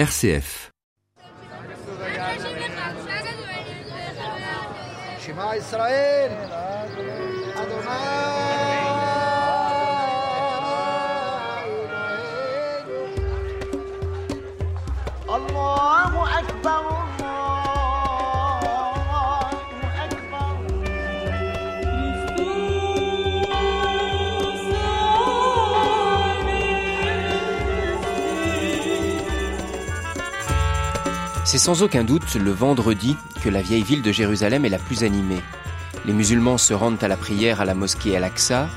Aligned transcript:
RCF. 0.00 0.70
Shema 5.20 5.56
Israël, 5.56 6.32
Allahu 7.60 8.39
C'est 31.50 31.58
sans 31.58 31.82
aucun 31.82 32.04
doute 32.04 32.36
le 32.36 32.52
vendredi 32.52 33.16
que 33.42 33.48
la 33.48 33.60
vieille 33.60 33.82
ville 33.82 34.02
de 34.02 34.12
Jérusalem 34.12 34.64
est 34.64 34.68
la 34.68 34.78
plus 34.78 35.02
animée. 35.02 35.40
Les 36.06 36.12
musulmans 36.12 36.58
se 36.58 36.72
rendent 36.72 37.02
à 37.02 37.08
la 37.08 37.16
prière 37.16 37.60
à 37.60 37.64
la 37.64 37.74
mosquée 37.74 38.16
Al-Aqsa. 38.16 38.68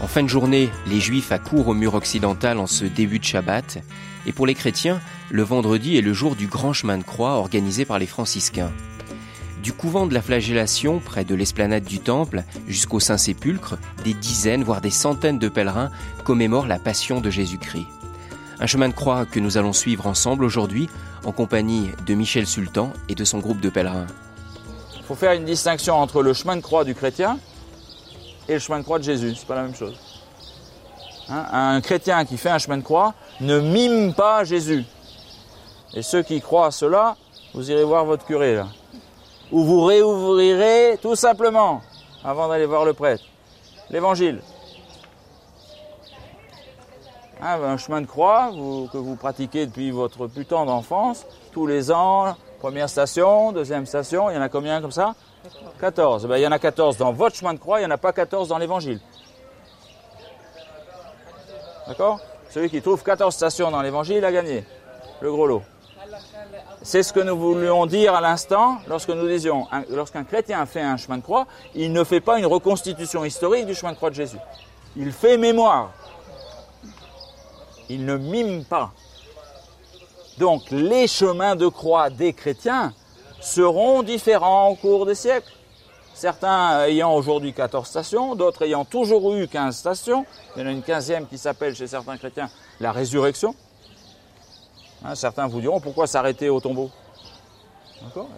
En 0.00 0.06
fin 0.06 0.22
de 0.22 0.28
journée, 0.28 0.70
les 0.86 1.00
juifs 1.00 1.32
accourent 1.32 1.68
au 1.68 1.74
mur 1.74 1.92
occidental 1.92 2.58
en 2.58 2.66
ce 2.66 2.86
début 2.86 3.18
de 3.18 3.24
Shabbat. 3.24 3.76
Et 4.24 4.32
pour 4.32 4.46
les 4.46 4.54
chrétiens, 4.54 5.02
le 5.30 5.42
vendredi 5.42 5.98
est 5.98 6.00
le 6.00 6.14
jour 6.14 6.34
du 6.34 6.46
grand 6.46 6.72
chemin 6.72 6.96
de 6.96 7.04
croix 7.04 7.32
organisé 7.32 7.84
par 7.84 7.98
les 7.98 8.06
franciscains. 8.06 8.72
Du 9.62 9.74
couvent 9.74 10.06
de 10.06 10.14
la 10.14 10.22
flagellation, 10.22 11.00
près 11.00 11.26
de 11.26 11.34
l'esplanade 11.34 11.84
du 11.84 11.98
temple, 11.98 12.44
jusqu'au 12.66 13.00
Saint-Sépulcre, 13.00 13.76
des 14.02 14.14
dizaines, 14.14 14.64
voire 14.64 14.80
des 14.80 14.88
centaines 14.88 15.38
de 15.38 15.50
pèlerins 15.50 15.90
commémorent 16.24 16.68
la 16.68 16.78
passion 16.78 17.20
de 17.20 17.28
Jésus-Christ. 17.28 17.86
Un 18.60 18.66
chemin 18.66 18.88
de 18.88 18.94
croix 18.94 19.26
que 19.26 19.40
nous 19.40 19.58
allons 19.58 19.72
suivre 19.72 20.06
ensemble 20.06 20.44
aujourd'hui 20.44 20.88
en 21.24 21.32
compagnie 21.32 21.90
de 22.06 22.14
Michel 22.14 22.46
Sultan 22.46 22.92
et 23.08 23.14
de 23.14 23.24
son 23.24 23.38
groupe 23.38 23.60
de 23.60 23.68
pèlerins. 23.68 24.06
Il 24.96 25.02
faut 25.02 25.16
faire 25.16 25.32
une 25.32 25.44
distinction 25.44 25.96
entre 25.96 26.22
le 26.22 26.32
chemin 26.32 26.56
de 26.56 26.60
croix 26.62 26.84
du 26.84 26.94
chrétien 26.94 27.38
et 28.48 28.54
le 28.54 28.58
chemin 28.58 28.78
de 28.78 28.84
croix 28.84 28.98
de 28.98 29.04
Jésus. 29.04 29.34
C'est 29.34 29.46
pas 29.46 29.56
la 29.56 29.62
même 29.62 29.74
chose. 29.74 29.98
Hein, 31.28 31.44
un 31.52 31.80
chrétien 31.80 32.24
qui 32.24 32.36
fait 32.36 32.50
un 32.50 32.58
chemin 32.58 32.78
de 32.78 32.82
croix 32.82 33.14
ne 33.40 33.58
mime 33.58 34.14
pas 34.14 34.44
Jésus. 34.44 34.84
Et 35.94 36.02
ceux 36.02 36.22
qui 36.22 36.40
croient 36.40 36.66
à 36.66 36.70
cela, 36.70 37.16
vous 37.54 37.70
irez 37.70 37.84
voir 37.84 38.04
votre 38.04 38.24
curé 38.24 38.54
là. 38.54 38.68
Ou 39.50 39.64
vous 39.64 39.84
réouvrirez 39.84 40.98
tout 41.02 41.16
simplement, 41.16 41.82
avant 42.24 42.48
d'aller 42.48 42.66
voir 42.66 42.84
le 42.84 42.94
prêtre, 42.94 43.24
l'évangile. 43.90 44.40
Hein, 47.46 47.62
un 47.62 47.76
chemin 47.76 48.00
de 48.00 48.06
croix 48.06 48.50
que 48.90 48.96
vous 48.96 49.16
pratiquez 49.16 49.66
depuis 49.66 49.90
votre 49.90 50.26
putain 50.28 50.64
d'enfance, 50.64 51.26
tous 51.52 51.66
les 51.66 51.92
ans, 51.92 52.36
première 52.58 52.88
station, 52.88 53.52
deuxième 53.52 53.84
station, 53.84 54.30
il 54.30 54.34
y 54.34 54.38
en 54.38 54.42
a 54.42 54.48
combien 54.48 54.80
comme 54.80 54.92
ça? 54.92 55.14
14. 55.78 56.26
Ben, 56.26 56.38
il 56.38 56.42
y 56.42 56.46
en 56.46 56.52
a 56.52 56.58
14 56.58 56.96
dans 56.96 57.12
votre 57.12 57.36
chemin 57.36 57.52
de 57.52 57.58
croix, 57.58 57.80
il 57.80 57.82
n'y 57.82 57.86
en 57.86 57.94
a 57.94 57.98
pas 57.98 58.14
14 58.14 58.48
dans 58.48 58.56
l'évangile. 58.56 58.98
D'accord? 61.86 62.18
Celui 62.48 62.70
qui 62.70 62.80
trouve 62.80 63.02
14 63.02 63.34
stations 63.34 63.70
dans 63.70 63.82
l'évangile 63.82 64.24
a 64.24 64.32
gagné 64.32 64.64
le 65.20 65.30
gros 65.30 65.46
lot. 65.46 65.62
C'est 66.80 67.02
ce 67.02 67.12
que 67.12 67.20
nous 67.20 67.36
voulions 67.36 67.84
dire 67.84 68.14
à 68.14 68.22
l'instant 68.22 68.78
lorsque 68.88 69.10
nous 69.10 69.26
disions, 69.28 69.66
un- 69.70 69.82
lorsqu'un 69.90 70.24
chrétien 70.24 70.64
fait 70.64 70.80
un 70.80 70.96
chemin 70.96 71.18
de 71.18 71.22
croix, 71.22 71.46
il 71.74 71.92
ne 71.92 72.04
fait 72.04 72.20
pas 72.20 72.38
une 72.38 72.46
reconstitution 72.46 73.22
historique 73.24 73.66
du 73.66 73.74
chemin 73.74 73.92
de 73.92 73.96
croix 73.96 74.08
de 74.10 74.14
Jésus. 74.14 74.38
Il 74.96 75.12
fait 75.12 75.36
mémoire. 75.36 75.90
Il 77.88 78.04
ne 78.04 78.16
mime 78.16 78.64
pas. 78.64 78.92
Donc 80.38 80.70
les 80.70 81.06
chemins 81.06 81.56
de 81.56 81.68
croix 81.68 82.10
des 82.10 82.32
chrétiens 82.32 82.92
seront 83.40 84.02
différents 84.02 84.70
au 84.70 84.74
cours 84.74 85.06
des 85.06 85.14
siècles. 85.14 85.52
Certains 86.14 86.84
ayant 86.84 87.12
aujourd'hui 87.14 87.52
14 87.52 87.86
stations, 87.86 88.34
d'autres 88.34 88.62
ayant 88.62 88.84
toujours 88.84 89.34
eu 89.34 89.48
15 89.48 89.76
stations. 89.76 90.24
Il 90.56 90.62
y 90.62 90.64
en 90.64 90.68
a 90.68 90.70
une 90.70 90.82
quinzième 90.82 91.26
qui 91.26 91.38
s'appelle 91.38 91.74
chez 91.74 91.86
certains 91.86 92.16
chrétiens 92.16 92.50
la 92.80 92.92
résurrection. 92.92 93.54
Hein, 95.04 95.14
certains 95.14 95.46
vous 95.46 95.60
diront 95.60 95.80
pourquoi 95.80 96.06
s'arrêter 96.06 96.48
au 96.48 96.60
tombeau? 96.60 96.90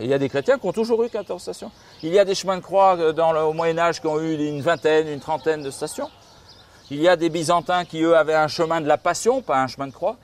Il 0.01 0.07
y 0.07 0.15
a 0.15 0.19
des 0.19 0.29
chrétiens 0.29 0.59
qui 0.59 0.67
ont 0.67 0.73
toujours 0.73 1.03
eu 1.03 1.09
14 1.09 1.41
stations. 1.41 1.71
Il 2.03 2.13
y 2.13 2.19
a 2.19 2.25
des 2.25 2.35
chemins 2.35 2.57
de 2.57 2.63
croix 2.63 2.97
euh, 2.97 3.13
dans 3.13 3.33
le, 3.33 3.41
au 3.41 3.53
Moyen 3.53 3.79
Âge 3.79 4.01
qui 4.01 4.07
ont 4.07 4.21
eu 4.21 4.35
une 4.35 4.63
vingtaine, 4.63 5.09
une 5.09 5.21
trentaine 5.21 5.63
de 5.63 5.71
stations. 5.71 6.09
Il 6.91 7.01
y 7.01 7.09
a 7.09 7.17
des 7.17 7.31
Byzantins 7.31 7.85
qui, 7.85 8.03
eux, 8.03 8.17
avaient 8.17 8.35
un 8.35 8.49
chemin 8.49 8.81
de 8.81 8.87
la 8.87 8.97
passion, 8.97 9.43
pas 9.43 9.61
un 9.61 9.67
chemin 9.67 9.89
de 9.89 9.93
croix. 9.93 10.17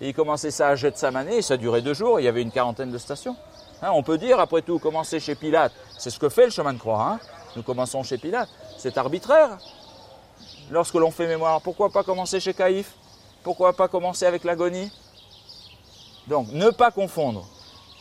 Et 0.00 0.10
ils 0.10 0.14
commençaient 0.14 0.52
ça 0.52 0.68
à 0.68 0.76
Gethsemane, 0.76 1.28
et 1.28 1.42
ça 1.42 1.56
durait 1.56 1.82
deux 1.82 1.94
jours, 1.94 2.20
il 2.20 2.24
y 2.24 2.28
avait 2.28 2.42
une 2.42 2.52
quarantaine 2.52 2.92
de 2.92 2.98
stations. 2.98 3.36
Hein, 3.82 3.90
on 3.92 4.04
peut 4.04 4.16
dire, 4.16 4.38
après 4.38 4.62
tout, 4.62 4.78
commencer 4.78 5.18
chez 5.18 5.34
Pilate, 5.34 5.72
c'est 5.98 6.10
ce 6.10 6.18
que 6.20 6.28
fait 6.28 6.44
le 6.44 6.50
chemin 6.50 6.72
de 6.72 6.78
croix. 6.78 7.02
hein. 7.02 7.18
Nous 7.56 7.62
commençons 7.62 8.02
chez 8.04 8.18
Pilate. 8.18 8.48
C'est 8.76 8.96
arbitraire. 8.96 9.58
Lorsque 10.70 10.94
l'on 10.94 11.10
fait 11.10 11.26
mémoire, 11.26 11.60
pourquoi 11.62 11.90
pas 11.90 12.04
commencer 12.04 12.38
chez 12.38 12.54
Caïphe? 12.54 12.92
Pourquoi 13.42 13.72
pas 13.72 13.88
commencer 13.88 14.26
avec 14.26 14.44
l'agonie? 14.44 14.92
Donc, 16.28 16.48
ne 16.52 16.70
pas 16.70 16.90
confondre 16.90 17.48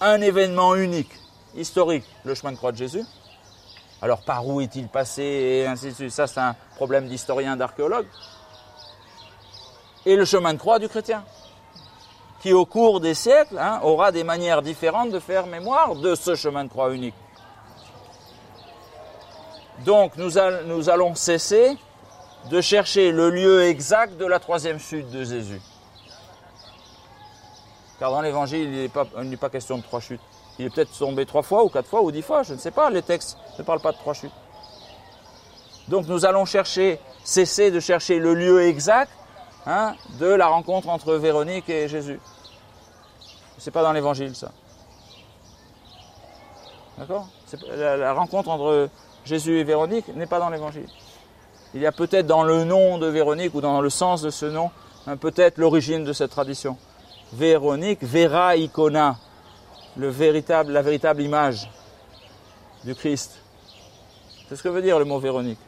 un 0.02 0.22
événement 0.22 0.75
unique, 0.75 1.12
historique, 1.56 2.03
le 2.25 2.36
chemin 2.36 2.52
de 2.52 2.57
croix 2.57 2.72
de 2.72 2.78
Jésus. 2.78 3.03
Alors, 4.02 4.22
par 4.22 4.46
où 4.46 4.62
est-il 4.62 4.88
passé 4.88 5.24
et 5.24 5.66
ainsi 5.66 5.88
de 5.88 5.94
suite. 5.94 6.12
Ça, 6.12 6.28
c'est 6.28 6.40
un 6.40 6.56
problème 6.78 7.08
d'historien, 7.08 7.58
d'archéologue. 7.58 8.08
Et 10.06 10.16
le 10.16 10.26
chemin 10.26 10.54
de 10.54 10.60
croix 10.60 10.80
du 10.80 10.88
chrétien 10.88 11.24
qui 12.40 12.54
au 12.54 12.66
cours 12.68 13.00
des 13.00 13.16
siècles 13.16 13.58
hein, 13.58 13.80
aura 13.82 14.12
des 14.12 14.24
manières 14.24 14.62
différentes 14.62 15.10
de 15.10 15.20
faire 15.20 15.48
mémoire 15.48 15.96
de 15.96 16.14
ce 16.14 16.36
chemin 16.36 16.64
de 16.66 16.70
croix 16.70 16.94
unique. 16.94 17.16
Donc 19.86 20.16
nous, 20.18 20.38
all- 20.38 20.64
nous 20.68 20.90
allons 20.90 21.16
cesser 21.16 21.76
de 22.52 22.62
chercher 22.62 23.12
le 23.12 23.32
lieu 23.32 23.64
exact 23.64 24.18
de 24.18 24.26
la 24.26 24.40
troisième 24.40 24.80
chute 24.80 25.10
de 25.10 25.24
Jésus. 25.24 25.62
Car 28.00 28.12
dans 28.12 28.22
l'évangile, 28.22 28.70
il 28.72 28.82
n'est 28.82 28.88
pas, 28.90 29.06
pas 29.40 29.50
question 29.50 29.80
de 29.80 29.84
trois 29.84 30.00
chutes. 30.00 30.22
Il 30.60 30.66
est 30.66 30.70
peut-être 30.70 30.96
tombé 30.98 31.26
trois 31.26 31.42
fois 31.44 31.64
ou 31.64 31.70
quatre 31.70 31.90
fois 31.90 32.02
ou 32.02 32.12
dix 32.12 32.22
fois, 32.22 32.44
je 32.44 32.54
ne 32.54 32.60
sais 32.60 32.72
pas, 32.72 32.92
les 32.92 33.02
textes 33.02 33.36
ne 33.58 33.64
parlent 33.64 33.82
pas 33.82 33.92
de 33.92 33.98
trois 33.98 34.14
chutes. 34.14 34.32
Donc 35.88 36.08
nous 36.08 36.25
allons 36.25 36.46
chercher, 36.46 37.00
cesser 37.24 37.72
de 37.72 37.80
chercher 37.80 38.20
le 38.20 38.34
lieu 38.34 38.64
exact 38.64 39.12
hein, 39.66 39.96
de 40.20 40.28
la 40.28 40.48
rencontre 40.48 40.90
entre 40.90 41.16
Véronique 41.16 41.70
et 41.70 41.88
Jésus. 41.88 42.20
C'est 43.58 43.72
pas 43.72 43.84
dans 43.84 43.94
l'évangile 43.94 44.36
ça. 44.36 44.52
D'accord? 46.98 47.28
La, 47.75 48.14
rencontre 48.14 48.50
entre 48.50 48.90
Jésus 49.24 49.59
et 49.59 49.64
Véronique 49.64 50.08
n'est 50.16 50.25
pas 50.25 50.40
dans 50.40 50.50
l'évangile. 50.50 50.88
Il 51.74 51.81
y 51.81 51.86
a 51.86 51.92
peut-être 51.92 52.25
dans 52.25 52.44
le 52.44 52.64
nom 52.64 52.98
de 52.98 53.08
Véronique 53.08 53.54
ou 53.54 53.62
dans 53.62 53.81
le 53.81 53.90
sens 53.90 54.22
de 54.22 54.30
ce 54.30 54.46
nom, 54.46 54.72
hein, 55.06 55.16
peut-être 55.16 55.58
l'origine 55.58 56.04
de 56.04 56.14
cette 56.14 56.31
tradition. 56.31 56.78
Véronique, 57.34 58.04
Vera 58.04 58.56
Icona, 58.56 59.18
la 59.98 60.09
véritable 60.09 61.22
image 61.22 61.69
du 62.84 62.96
Christ. 62.96 63.40
C'est 64.50 64.56
ce 64.56 64.64
que 64.64 64.69
veut 64.69 64.81
dire 64.81 64.98
le 64.98 65.06
mot 65.06 65.19
Véronique. 65.19 65.59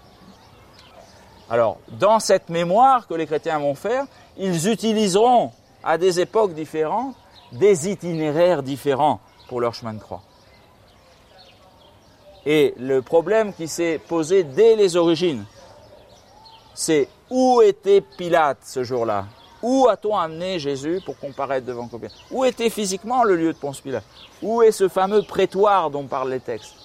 Alors, 1.50 1.78
dans 1.88 2.20
cette 2.20 2.50
mémoire 2.50 3.08
que 3.08 3.16
les 3.16 3.26
chrétiens 3.26 3.60
vont 3.60 3.76
faire, 3.76 4.06
ils 4.38 4.70
utiliseront 4.70 5.52
à 5.84 5.98
des 5.98 6.20
époques 6.20 6.54
différentes 6.54 7.16
des 7.52 7.90
itinéraires 7.90 8.62
différents 8.62 9.20
pour 9.48 9.60
leur 9.60 9.74
chemin 9.74 9.94
de 9.94 10.00
croix. 10.00 10.22
Et 12.46 12.74
le 12.78 13.02
problème 13.02 13.54
qui 13.54 13.68
s'est 13.68 14.00
posé 14.08 14.44
dès 14.44 14.76
les 14.76 14.96
origines, 14.96 15.46
c'est 16.74 17.10
où 17.30 17.62
était 17.62 18.02
Pilate 18.02 18.60
ce 18.64 18.84
jour-là? 18.84 19.26
Où 19.62 19.88
a-t-on 19.90 20.16
amené 20.16 20.58
Jésus 20.58 21.02
pour 21.06 21.20
comparaître 21.20 21.66
devant 21.66 21.88
combien 21.88 22.10
Où 22.31 22.45
était 22.45 22.69
physiquement 22.69 23.24
le 23.24 23.36
lieu 23.36 23.52
de 23.52 23.57
Ponce 23.57 23.81
Pilate? 23.81 24.06
Où 24.42 24.62
est 24.62 24.72
ce 24.72 24.88
fameux 24.88 25.24
prétoire 25.24 25.90
dont 25.90 26.06
parlent 26.06 26.30
les 26.30 26.40
textes? 26.40 26.75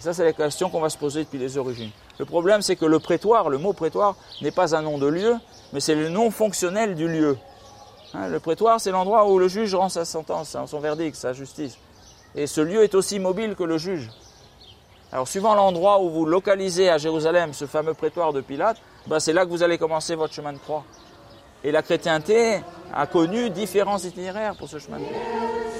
Ça, 0.00 0.12
c'est 0.12 0.24
la 0.24 0.32
question 0.32 0.68
qu'on 0.70 0.80
va 0.80 0.88
se 0.88 0.98
poser 0.98 1.24
depuis 1.24 1.38
les 1.38 1.56
origines. 1.56 1.92
Le 2.20 2.26
problème, 2.26 2.60
c'est 2.60 2.76
que 2.76 2.84
le 2.84 2.98
prétoire, 2.98 3.48
le 3.48 3.56
mot 3.56 3.72
prétoire, 3.72 4.14
n'est 4.42 4.50
pas 4.50 4.76
un 4.76 4.82
nom 4.82 4.98
de 4.98 5.06
lieu, 5.06 5.36
mais 5.72 5.80
c'est 5.80 5.94
le 5.94 6.10
nom 6.10 6.30
fonctionnel 6.30 6.94
du 6.94 7.08
lieu. 7.08 7.38
Hein, 8.12 8.28
le 8.28 8.38
prétoire, 8.40 8.78
c'est 8.78 8.90
l'endroit 8.90 9.26
où 9.26 9.38
le 9.38 9.48
juge 9.48 9.74
rend 9.74 9.88
sa 9.88 10.04
sentence, 10.04 10.54
son 10.66 10.80
verdict, 10.80 11.16
sa 11.16 11.32
justice. 11.32 11.78
Et 12.34 12.46
ce 12.46 12.60
lieu 12.60 12.82
est 12.82 12.94
aussi 12.94 13.18
mobile 13.18 13.54
que 13.56 13.64
le 13.64 13.78
juge. 13.78 14.10
Alors, 15.12 15.26
suivant 15.26 15.54
l'endroit 15.54 16.02
où 16.02 16.10
vous 16.10 16.26
localisez 16.26 16.90
à 16.90 16.98
Jérusalem 16.98 17.54
ce 17.54 17.64
fameux 17.64 17.94
prétoire 17.94 18.34
de 18.34 18.42
Pilate, 18.42 18.76
ben, 19.06 19.18
c'est 19.18 19.32
là 19.32 19.46
que 19.46 19.50
vous 19.50 19.62
allez 19.62 19.78
commencer 19.78 20.14
votre 20.14 20.34
chemin 20.34 20.52
de 20.52 20.58
croix. 20.58 20.84
Et 21.64 21.72
la 21.72 21.80
chrétienté 21.80 22.60
a 22.94 23.06
connu 23.06 23.48
différents 23.48 23.96
itinéraires 23.96 24.56
pour 24.56 24.68
ce 24.68 24.78
chemin 24.78 24.98
de 24.98 25.04
croix. 25.04 25.79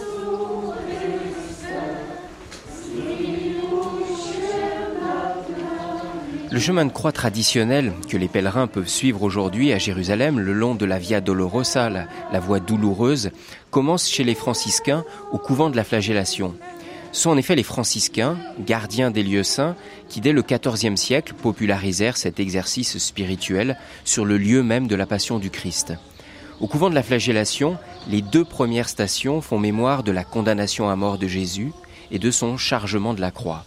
Chemin 6.60 6.84
de 6.84 6.92
croix 6.92 7.12
traditionnel 7.12 7.92
que 8.08 8.16
les 8.16 8.28
pèlerins 8.28 8.66
peuvent 8.66 8.88
suivre 8.88 9.22
aujourd'hui 9.22 9.72
à 9.72 9.78
Jérusalem 9.78 10.38
le 10.38 10.52
long 10.52 10.74
de 10.74 10.84
la 10.84 10.98
Via 10.98 11.20
Dolorosa, 11.20 11.88
la, 11.88 12.06
la 12.32 12.40
voie 12.40 12.60
douloureuse, 12.60 13.30
commence 13.70 14.08
chez 14.08 14.24
les 14.24 14.34
franciscains 14.34 15.04
au 15.32 15.38
couvent 15.38 15.70
de 15.70 15.76
la 15.76 15.84
flagellation. 15.84 16.54
Ce 17.12 17.22
sont 17.22 17.30
en 17.30 17.36
effet 17.36 17.56
les 17.56 17.62
franciscains, 17.62 18.36
gardiens 18.60 19.10
des 19.10 19.22
lieux 19.22 19.42
saints, 19.42 19.74
qui 20.08 20.20
dès 20.20 20.32
le 20.32 20.42
XIVe 20.42 20.96
siècle 20.96 21.34
popularisèrent 21.34 22.16
cet 22.16 22.38
exercice 22.38 22.98
spirituel 22.98 23.78
sur 24.04 24.24
le 24.24 24.36
lieu 24.36 24.62
même 24.62 24.86
de 24.86 24.96
la 24.96 25.06
passion 25.06 25.38
du 25.38 25.50
Christ. 25.50 25.94
Au 26.60 26.66
couvent 26.66 26.90
de 26.90 26.94
la 26.94 27.02
flagellation, 27.02 27.78
les 28.06 28.20
deux 28.20 28.44
premières 28.44 28.90
stations 28.90 29.40
font 29.40 29.58
mémoire 29.58 30.02
de 30.02 30.12
la 30.12 30.24
condamnation 30.24 30.90
à 30.90 30.96
mort 30.96 31.16
de 31.16 31.26
Jésus 31.26 31.72
et 32.10 32.18
de 32.18 32.30
son 32.30 32.58
chargement 32.58 33.14
de 33.14 33.20
la 33.20 33.30
croix. 33.30 33.64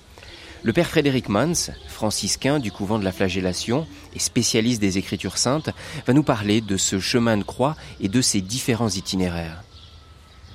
Le 0.66 0.72
père 0.72 0.88
Frédéric 0.88 1.28
Mans, 1.28 1.72
franciscain 1.90 2.58
du 2.58 2.72
couvent 2.72 2.98
de 2.98 3.04
la 3.04 3.12
flagellation 3.12 3.86
et 4.16 4.20
spécialiste 4.20 4.80
des 4.80 4.98
Écritures 4.98 5.38
saintes, 5.38 5.72
va 6.08 6.14
nous 6.14 6.24
parler 6.24 6.62
de 6.62 6.78
ce 6.78 7.00
chemin 7.00 7.36
de 7.36 7.44
croix 7.44 7.76
et 8.00 8.08
de 8.08 8.22
ses 8.22 8.40
différents 8.40 8.90
itinéraires. 8.90 9.62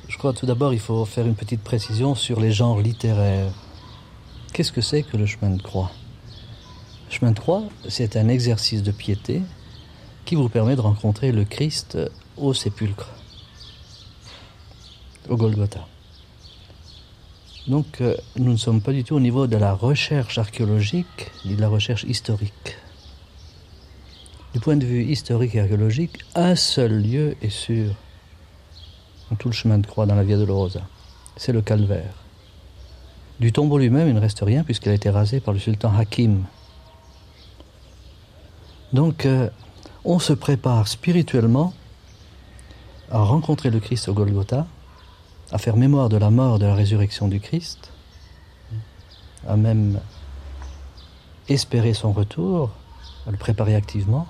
Je 0.08 0.16
crois 0.16 0.32
tout 0.32 0.46
d'abord 0.46 0.72
il 0.72 0.80
faut 0.80 1.04
faire 1.04 1.26
une 1.26 1.34
petite 1.34 1.62
précision 1.62 2.14
sur 2.14 2.40
les 2.40 2.52
genres 2.52 2.80
littéraires. 2.80 3.52
Qu'est-ce 4.54 4.72
que 4.72 4.80
c'est 4.80 5.02
que 5.02 5.18
le 5.18 5.26
chemin 5.26 5.50
de 5.50 5.60
croix? 5.60 5.90
Le 7.10 7.14
chemin 7.14 7.32
de 7.32 7.38
croix, 7.38 7.64
c'est 7.90 8.16
un 8.16 8.28
exercice 8.28 8.82
de 8.82 8.92
piété 8.92 9.42
qui 10.24 10.36
vous 10.36 10.48
permet 10.48 10.74
de 10.74 10.80
rencontrer 10.80 11.32
le 11.32 11.44
Christ 11.44 11.98
au 12.38 12.54
sépulcre, 12.54 13.10
au 15.28 15.36
Golgotha. 15.36 15.86
Donc 17.68 18.00
euh, 18.00 18.16
nous 18.36 18.52
ne 18.52 18.56
sommes 18.56 18.80
pas 18.80 18.92
du 18.92 19.04
tout 19.04 19.14
au 19.14 19.20
niveau 19.20 19.46
de 19.46 19.56
la 19.56 19.74
recherche 19.74 20.38
archéologique 20.38 21.30
ni 21.44 21.54
de 21.54 21.60
la 21.60 21.68
recherche 21.68 22.04
historique. 22.04 22.76
Du 24.54 24.60
point 24.60 24.76
de 24.76 24.86
vue 24.86 25.04
historique 25.04 25.54
et 25.54 25.60
archéologique, 25.60 26.18
un 26.34 26.56
seul 26.56 27.02
lieu 27.02 27.36
est 27.42 27.50
sûr 27.50 27.94
dans 29.30 29.36
tout 29.36 29.48
le 29.48 29.54
chemin 29.54 29.78
de 29.78 29.86
croix 29.86 30.06
dans 30.06 30.14
la 30.14 30.24
Via 30.24 30.38
Dolorosa. 30.38 30.80
C'est 31.36 31.52
le 31.52 31.60
calvaire. 31.60 32.14
Du 33.38 33.52
tombeau 33.52 33.76
lui-même, 33.76 34.08
il 34.08 34.14
ne 34.14 34.20
reste 34.20 34.40
rien 34.40 34.64
puisqu'il 34.64 34.88
a 34.88 34.94
été 34.94 35.10
rasé 35.10 35.40
par 35.40 35.52
le 35.52 35.60
sultan 35.60 35.92
Hakim. 35.94 36.44
Donc, 38.94 39.26
euh, 39.26 39.50
on 40.04 40.18
se 40.18 40.32
prépare 40.32 40.88
spirituellement 40.88 41.74
à 43.10 43.18
rencontrer 43.18 43.68
le 43.68 43.80
Christ 43.80 44.08
au 44.08 44.14
Golgotha, 44.14 44.66
à 45.50 45.58
faire 45.58 45.76
mémoire 45.76 46.08
de 46.08 46.16
la 46.16 46.30
mort 46.30 46.56
et 46.56 46.58
de 46.58 46.66
la 46.66 46.74
résurrection 46.74 47.28
du 47.28 47.40
Christ, 47.40 47.90
à 49.46 49.56
même 49.56 50.00
espérer 51.48 51.94
son 51.94 52.12
retour, 52.12 52.70
à 53.26 53.30
le 53.30 53.36
préparer 53.36 53.74
activement, 53.74 54.26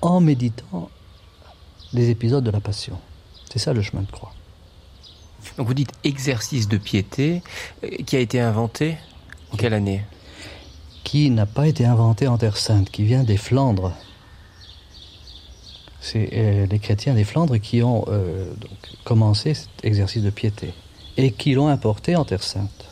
en 0.00 0.20
méditant 0.20 0.90
les 1.92 2.10
épisodes 2.10 2.44
de 2.44 2.50
la 2.50 2.60
Passion. 2.60 2.98
C'est 3.50 3.58
ça 3.58 3.72
le 3.72 3.82
chemin 3.82 4.02
de 4.02 4.10
croix. 4.10 4.32
Donc 5.56 5.66
vous 5.66 5.74
dites 5.74 5.92
exercice 6.04 6.68
de 6.68 6.76
piété 6.76 7.42
euh, 7.84 7.88
qui 8.04 8.16
a 8.16 8.20
été 8.20 8.40
inventé 8.40 8.96
en 9.52 9.56
quelle 9.56 9.74
année? 9.74 10.04
Qui 11.04 11.30
n'a 11.30 11.46
pas 11.46 11.68
été 11.68 11.86
inventé 11.86 12.26
en 12.26 12.36
Terre 12.36 12.56
Sainte, 12.56 12.90
qui 12.90 13.04
vient 13.04 13.22
des 13.22 13.36
Flandres. 13.36 13.92
C'est 16.08 16.28
euh, 16.34 16.66
les 16.66 16.78
chrétiens 16.78 17.14
des 17.14 17.24
Flandres 17.24 17.58
qui 17.58 17.82
ont 17.82 18.04
euh, 18.06 18.52
donc, 18.54 18.70
commencé 19.02 19.54
cet 19.54 19.70
exercice 19.82 20.22
de 20.22 20.30
piété 20.30 20.72
et 21.16 21.32
qui 21.32 21.52
l'ont 21.54 21.66
importé 21.66 22.14
en 22.14 22.24
Terre 22.24 22.44
Sainte. 22.44 22.84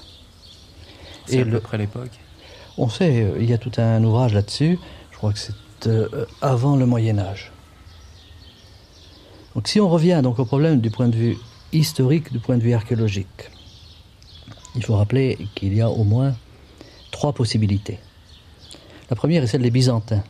C'est 1.26 1.42
à 1.42 1.44
peu 1.44 1.50
le- 1.52 1.60
près 1.60 1.78
l'époque 1.78 2.10
On 2.76 2.88
sait, 2.88 3.22
euh, 3.22 3.36
il 3.38 3.48
y 3.48 3.52
a 3.52 3.58
tout 3.58 3.70
un 3.76 4.02
ouvrage 4.02 4.34
là-dessus, 4.34 4.80
je 5.12 5.16
crois 5.16 5.32
que 5.32 5.38
c'est 5.38 5.54
euh, 5.86 6.26
avant 6.42 6.74
le 6.74 6.86
Moyen 6.86 7.18
Âge. 7.20 7.52
Donc 9.54 9.68
si 9.68 9.78
on 9.80 9.88
revient 9.88 10.20
donc 10.22 10.40
au 10.40 10.44
problème 10.44 10.80
du 10.80 10.90
point 10.90 11.08
de 11.08 11.14
vue 11.16 11.36
historique, 11.72 12.32
du 12.32 12.40
point 12.40 12.56
de 12.58 12.62
vue 12.64 12.72
archéologique, 12.72 13.50
il 14.74 14.82
faut 14.84 14.96
rappeler 14.96 15.38
qu'il 15.54 15.72
y 15.72 15.80
a 15.80 15.88
au 15.88 16.02
moins 16.02 16.34
trois 17.12 17.32
possibilités. 17.32 18.00
La 19.08 19.14
première 19.14 19.44
est 19.44 19.46
celle 19.46 19.62
des 19.62 19.70
Byzantins. 19.70 20.24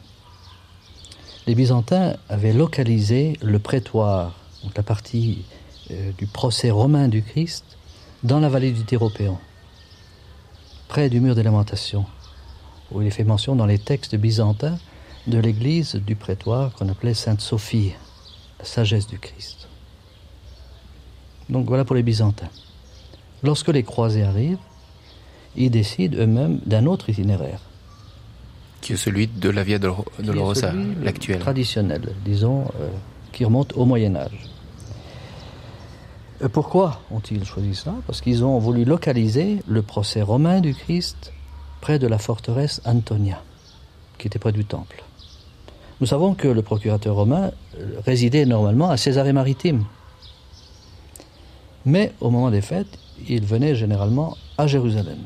Les 1.46 1.54
Byzantins 1.54 2.16
avaient 2.28 2.54
localisé 2.54 3.38
le 3.42 3.58
prétoire, 3.58 4.34
donc 4.62 4.74
la 4.76 4.82
partie 4.82 5.44
euh, 5.90 6.12
du 6.16 6.26
procès 6.26 6.70
romain 6.70 7.08
du 7.08 7.22
Christ, 7.22 7.64
dans 8.22 8.40
la 8.40 8.48
vallée 8.48 8.72
du 8.72 8.84
Tyropéon, 8.84 9.36
près 10.88 11.10
du 11.10 11.20
mur 11.20 11.34
des 11.34 11.42
lamentations 11.42 12.06
où 12.90 13.02
il 13.02 13.08
est 13.08 13.10
fait 13.10 13.24
mention 13.24 13.56
dans 13.56 13.66
les 13.66 13.78
textes 13.78 14.16
byzantins 14.16 14.78
de 15.26 15.38
l'église 15.38 15.96
du 15.96 16.16
prétoire 16.16 16.72
qu'on 16.72 16.88
appelait 16.88 17.14
Sainte 17.14 17.40
Sophie, 17.40 17.92
la 18.58 18.64
sagesse 18.64 19.06
du 19.06 19.18
Christ. 19.18 19.68
Donc 21.48 21.66
voilà 21.66 21.84
pour 21.84 21.96
les 21.96 22.02
Byzantins. 22.02 22.50
Lorsque 23.42 23.68
les 23.68 23.82
croisés 23.82 24.22
arrivent, 24.22 24.58
ils 25.56 25.70
décident 25.70 26.16
eux-mêmes 26.18 26.60
d'un 26.64 26.86
autre 26.86 27.10
itinéraire. 27.10 27.60
Qui 28.84 28.92
est 28.92 28.96
celui 28.96 29.26
de 29.26 29.48
la 29.48 29.64
Via 29.64 29.78
Dolorosa, 29.78 30.70
celui, 30.72 30.94
le 30.94 31.04
l'actuel. 31.04 31.38
Traditionnel, 31.38 32.02
disons, 32.22 32.66
euh, 32.80 32.88
qui 33.32 33.46
remonte 33.46 33.72
au 33.76 33.86
Moyen 33.86 34.14
Âge. 34.14 34.38
Euh, 36.42 36.50
Pourquoi 36.50 37.00
ont-ils 37.10 37.46
choisi 37.46 37.74
ça 37.74 37.94
Parce 38.06 38.20
qu'ils 38.20 38.44
ont 38.44 38.58
voulu 38.58 38.84
localiser 38.84 39.60
le 39.66 39.80
procès 39.80 40.20
romain 40.20 40.60
du 40.60 40.74
Christ 40.74 41.32
près 41.80 41.98
de 41.98 42.06
la 42.06 42.18
forteresse 42.18 42.82
Antonia, 42.84 43.42
qui 44.18 44.26
était 44.26 44.38
près 44.38 44.52
du 44.52 44.66
temple. 44.66 45.02
Nous 46.02 46.06
savons 46.06 46.34
que 46.34 46.48
le 46.48 46.60
procurateur 46.60 47.14
romain 47.14 47.52
euh, 47.80 48.00
résidait 48.04 48.44
normalement 48.44 48.90
à 48.90 48.98
Césarée-Maritime. 48.98 49.82
Mais 51.86 52.12
au 52.20 52.28
moment 52.28 52.50
des 52.50 52.60
fêtes, 52.60 52.98
il 53.26 53.46
venait 53.46 53.74
généralement 53.74 54.36
à 54.58 54.66
Jérusalem. 54.66 55.20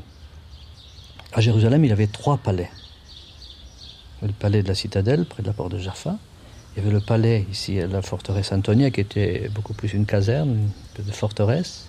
À 1.33 1.41
Jérusalem, 1.41 1.83
il 1.83 1.91
avait 1.91 2.07
trois 2.07 2.37
palais. 2.37 2.69
Le 4.21 4.33
palais 4.33 4.63
de 4.63 4.67
la 4.67 4.75
citadelle, 4.75 5.25
près 5.25 5.43
de 5.43 5.47
la 5.47 5.53
porte 5.53 5.71
de 5.71 5.79
Jaffa. 5.79 6.17
Il 6.75 6.83
y 6.83 6.85
avait 6.85 6.93
le 6.93 6.99
palais 6.99 7.45
ici, 7.51 7.79
à 7.79 7.87
la 7.87 8.01
forteresse 8.01 8.51
Antonia, 8.51 8.91
qui 8.91 8.99
était 8.99 9.49
beaucoup 9.53 9.73
plus 9.73 9.93
une 9.93 10.05
caserne, 10.05 10.49
une 10.49 10.69
espèce 10.89 11.05
de 11.05 11.11
forteresse. 11.11 11.87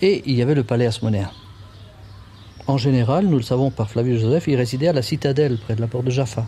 Et 0.00 0.22
il 0.26 0.34
y 0.34 0.42
avait 0.42 0.54
le 0.54 0.64
palais 0.64 0.86
asmonéen. 0.86 1.30
En 2.66 2.78
général, 2.78 3.26
nous 3.26 3.36
le 3.36 3.42
savons 3.42 3.70
par 3.70 3.90
Flavius 3.90 4.22
Joseph, 4.22 4.48
il 4.48 4.56
résidait 4.56 4.88
à 4.88 4.94
la 4.94 5.02
citadelle, 5.02 5.58
près 5.58 5.76
de 5.76 5.82
la 5.82 5.86
porte 5.86 6.06
de 6.06 6.10
Jaffa. 6.10 6.46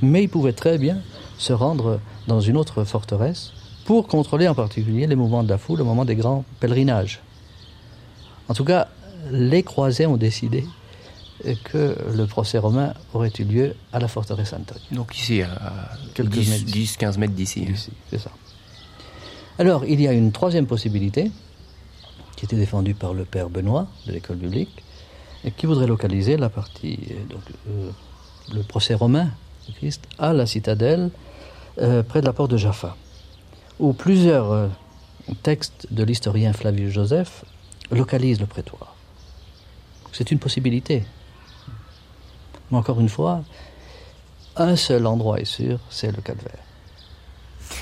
Mais 0.00 0.22
il 0.22 0.28
pouvait 0.28 0.52
très 0.52 0.78
bien 0.78 0.98
se 1.38 1.52
rendre 1.52 1.98
dans 2.28 2.40
une 2.40 2.56
autre 2.56 2.84
forteresse 2.84 3.52
pour 3.84 4.06
contrôler 4.06 4.46
en 4.46 4.54
particulier 4.54 5.08
les 5.08 5.16
mouvements 5.16 5.42
de 5.42 5.48
la 5.48 5.58
foule 5.58 5.80
au 5.80 5.84
moment 5.84 6.04
des 6.04 6.14
grands 6.14 6.44
pèlerinages. 6.60 7.20
En 8.48 8.54
tout 8.54 8.64
cas, 8.64 8.88
les 9.30 9.64
croisés 9.64 10.06
ont 10.06 10.16
décidé 10.16 10.64
que 11.64 11.96
le 12.14 12.26
procès 12.26 12.58
romain 12.58 12.94
aurait 13.14 13.32
eu 13.38 13.44
lieu 13.44 13.74
à 13.92 13.98
la 13.98 14.08
forteresse. 14.08 14.54
Donc 14.90 15.16
ici, 15.18 15.42
à 15.42 15.90
Quelques 16.14 16.30
10, 16.30 16.50
mètres. 16.50 16.64
10, 16.64 16.96
15 16.96 17.18
mètres 17.18 17.34
d'ici. 17.34 17.64
Ici, 17.64 17.90
c'est 18.10 18.18
ça. 18.18 18.30
Alors, 19.58 19.84
il 19.84 20.00
y 20.00 20.08
a 20.08 20.12
une 20.12 20.32
troisième 20.32 20.66
possibilité, 20.66 21.30
qui 22.36 22.44
était 22.44 22.56
défendue 22.56 22.94
par 22.94 23.12
le 23.14 23.24
père 23.24 23.50
Benoît 23.50 23.86
de 24.06 24.12
l'école 24.12 24.36
biblique, 24.36 24.82
et 25.44 25.50
qui 25.50 25.66
voudrait 25.66 25.86
localiser 25.86 26.36
la 26.36 26.48
partie, 26.48 26.98
euh, 27.10 27.24
donc, 27.28 27.42
euh, 27.68 27.90
le 28.54 28.62
procès 28.62 28.94
romain 28.94 29.30
du 29.66 29.74
Christ 29.74 30.04
à 30.18 30.32
la 30.32 30.46
citadelle, 30.46 31.10
euh, 31.80 32.02
près 32.02 32.20
de 32.20 32.26
la 32.26 32.32
porte 32.32 32.50
de 32.50 32.56
Jaffa, 32.56 32.96
où 33.78 33.92
plusieurs 33.92 34.50
euh, 34.52 34.68
textes 35.42 35.86
de 35.90 36.04
l'historien 36.04 36.52
Flavius 36.52 36.92
Joseph 36.92 37.44
localisent 37.90 38.40
le 38.40 38.46
prétoire. 38.46 38.94
C'est 40.12 40.30
une 40.30 40.38
possibilité. 40.38 41.04
Mais 42.72 42.78
encore 42.78 43.00
une 43.00 43.08
fois, 43.08 43.44
un 44.56 44.74
seul 44.74 45.06
endroit 45.06 45.38
est 45.38 45.44
sûr, 45.44 45.78
c'est 45.90 46.10
le 46.10 46.20
calvaire. 46.20 46.58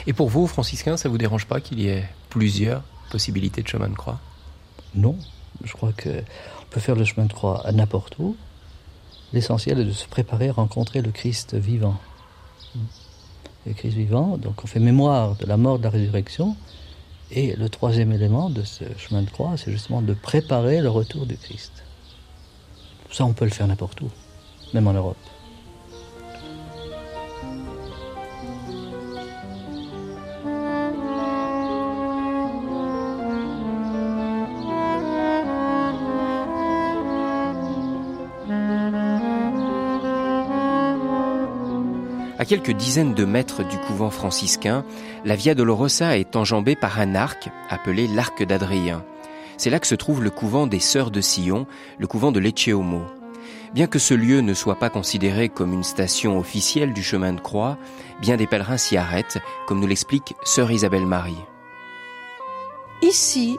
Et 0.07 0.13
pour 0.13 0.29
vous, 0.29 0.47
franciscains, 0.47 0.97
ça 0.97 1.09
vous 1.09 1.17
dérange 1.17 1.47
pas 1.47 1.61
qu'il 1.61 1.81
y 1.81 1.89
ait 1.89 2.09
plusieurs 2.29 2.83
possibilités 3.11 3.63
de 3.63 3.69
chemin 3.69 3.89
de 3.89 3.95
croix? 3.95 4.21
Non, 4.95 5.17
je 5.65 5.73
crois 5.73 5.93
que 5.93 6.09
on 6.09 6.67
peut 6.71 6.81
faire 6.81 6.97
le 6.97 7.05
chemin 7.05 7.27
de 7.27 7.33
croix 7.33 7.67
à 7.67 7.73
n'importe 7.73 8.19
où. 8.19 8.37
L'essentiel 9.33 9.79
est 9.79 9.85
de 9.85 9.93
se 9.93 10.07
préparer 10.07 10.49
à 10.49 10.53
rencontrer 10.53 11.03
le 11.03 11.13
Christ 11.13 11.55
vivant. 11.55 11.97
Le 13.67 13.73
Christ 13.73 13.95
vivant, 13.95 14.37
donc 14.39 14.65
on 14.65 14.67
fait 14.67 14.81
mémoire 14.81 15.37
de 15.37 15.47
la 15.47 15.57
mort, 15.57 15.79
de 15.79 15.85
la 15.85 15.91
résurrection. 15.91 16.57
Et 17.31 17.55
le 17.55 17.69
troisième 17.69 18.11
élément 18.11 18.51
de 18.51 18.65
ce 18.65 18.85
chemin 18.99 19.23
de 19.23 19.31
croix, 19.31 19.57
c'est 19.57 19.71
justement 19.71 20.03
de 20.03 20.15
préparer 20.15 20.81
le 20.81 20.91
retour 20.91 21.27
du 21.27 21.37
Christ. 21.37 21.85
Ça, 23.13 23.25
on 23.25 23.33
peut 23.33 23.45
le 23.45 23.53
faire 23.53 23.69
n'importe 23.69 24.01
où, 24.01 24.11
même 24.75 24.87
en 24.87 24.93
Europe. 24.93 25.17
À 42.41 42.47
quelques 42.47 42.73
dizaines 42.73 43.13
de 43.13 43.27
mètres 43.27 43.63
du 43.69 43.77
couvent 43.77 44.09
franciscain, 44.09 44.83
la 45.27 45.37
Via 45.37 45.55
Dolorosa 45.55 46.17
est 46.17 46.37
enjambée 46.37 46.75
par 46.75 46.99
un 46.99 47.15
arc 47.15 47.51
appelé 47.69 48.09
l'arc 48.09 48.43
d'Adrien. 48.43 49.05
C'est 49.59 49.69
là 49.69 49.79
que 49.79 49.87
se 49.87 49.95
trouve 49.95 50.23
le 50.25 50.31
couvent 50.31 50.67
des 50.67 50.81
Sœurs 50.81 51.11
de 51.11 51.21
Sion, 51.21 51.67
le 51.99 52.07
couvent 52.07 52.33
de 52.33 52.41
Lecceomo. 52.41 53.20
Bien 53.73 53.87
que 53.87 54.01
ce 54.01 54.15
lieu 54.15 54.41
ne 54.41 54.53
soit 54.53 54.81
pas 54.81 54.91
considéré 54.91 55.49
comme 55.49 55.73
une 55.73 55.85
station 55.85 56.39
officielle 56.39 56.93
du 56.93 57.05
chemin 57.05 57.33
de 57.33 57.41
croix, 57.41 57.79
bien 58.21 58.37
des 58.37 58.49
pèlerins 58.49 58.77
s'y 58.77 58.97
arrêtent, 58.97 59.39
comme 59.69 59.79
nous 59.79 59.87
l'explique 59.87 60.35
Sœur 60.43 60.73
Isabelle 60.73 61.07
Marie. 61.07 61.39
Ici, 63.01 63.59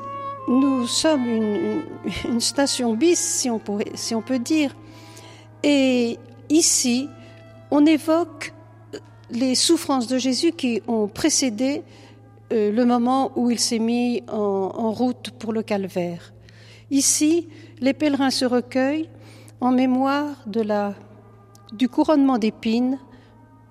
nous 0.49 0.85
sommes 0.85 1.25
une, 2.25 2.41
station 2.41 2.93
bis, 2.93 3.19
si 3.19 3.49
on, 3.49 3.61
si 3.93 4.13
on 4.13 4.21
peut 4.21 4.39
dire. 4.39 4.75
Et 5.63 6.19
ici, 6.49 7.07
on 7.69 7.85
évoque 7.85 8.53
les 9.29 9.55
souffrances 9.55 10.07
de 10.07 10.17
Jésus 10.17 10.51
qui 10.51 10.81
ont 10.87 11.07
précédé 11.07 11.83
euh, 12.51 12.69
le 12.69 12.83
moment 12.83 13.31
où 13.37 13.49
il 13.49 13.59
s'est 13.59 13.79
mis 13.79 14.23
en, 14.27 14.91
route 14.91 15.31
pour 15.39 15.53
le 15.53 15.63
calvaire. 15.63 16.33
Ici, 16.89 17.47
les 17.79 17.93
pèlerins 17.93 18.29
se 18.29 18.43
recueillent 18.43 19.09
en 19.61 19.71
mémoire 19.71 20.35
du 21.71 21.87
couronnement 21.87 22.37
d'épines 22.37 22.97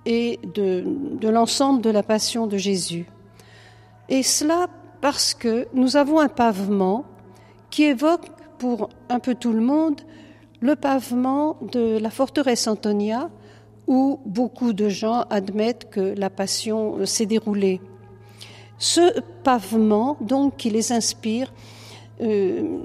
et 0.07 0.39
de, 0.55 0.85
l'ensemble 1.29 1.83
de 1.83 1.91
la 1.91 2.03
passion 2.03 2.47
de 2.47 2.57
Jésus. 2.57 3.07
Et 4.09 4.23
cela 4.23 4.69
parce 5.01 5.35
que 5.35 5.67
nous 5.75 5.97
avons 5.97 6.21
un 6.21 6.29
pavement 6.29 7.05
qui 7.71 7.85
évoque 7.85 8.27
pour 8.59 8.89
un 9.09 9.19
peu 9.19 9.35
tout 9.35 9.53
le 9.53 9.61
monde 9.61 10.01
le 10.61 10.77
pavement 10.77 11.57
de 11.73 11.99
la 11.99 12.11
forteresse 12.11 12.67
Antonia, 12.67 13.31
où 13.87 14.21
beaucoup 14.27 14.75
de 14.75 14.89
gens 14.89 15.25
admettent 15.31 15.89
que 15.91 16.15
la 16.17 16.29
passion 16.29 17.07
s'est 17.07 17.25
déroulée. 17.25 17.81
Ce 18.79 19.21
pavement, 19.43 20.19
donc, 20.21 20.59
qui 20.59 20.69
les 20.69 20.93
inspire, 20.93 21.53
euh, 22.21 22.79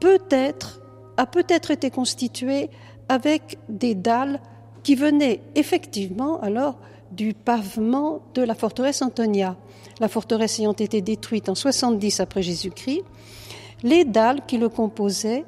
peut-être, 0.00 0.80
a 1.16 1.26
peut-être 1.26 1.70
été 1.70 1.90
constitué 1.90 2.70
avec 3.08 3.58
des 3.68 3.94
dalles 3.94 4.40
qui 4.82 4.94
venaient 4.94 5.40
effectivement 5.54 6.40
alors 6.40 6.78
du 7.12 7.34
pavement 7.34 8.20
de 8.34 8.42
la 8.42 8.54
forteresse 8.54 9.02
Antonia. 9.02 9.56
La 10.00 10.08
forteresse 10.08 10.58
ayant 10.58 10.72
été 10.72 11.00
détruite 11.00 11.48
en 11.48 11.54
70 11.54 12.20
après 12.20 12.42
Jésus-Christ, 12.42 13.02
les 13.82 14.04
dalles 14.04 14.40
qui 14.46 14.58
le 14.58 14.68
composaient 14.68 15.44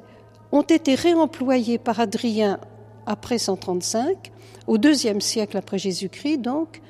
ont 0.51 0.61
été 0.61 0.95
réemployées 0.95 1.77
par 1.77 1.99
Adrien 1.99 2.59
après 3.05 3.37
135, 3.37 4.31
au 4.67 4.77
deuxième 4.77 5.21
siècle 5.21 5.57
après 5.57 5.77
Jésus-Christ 5.77 6.37
donc, 6.37 6.81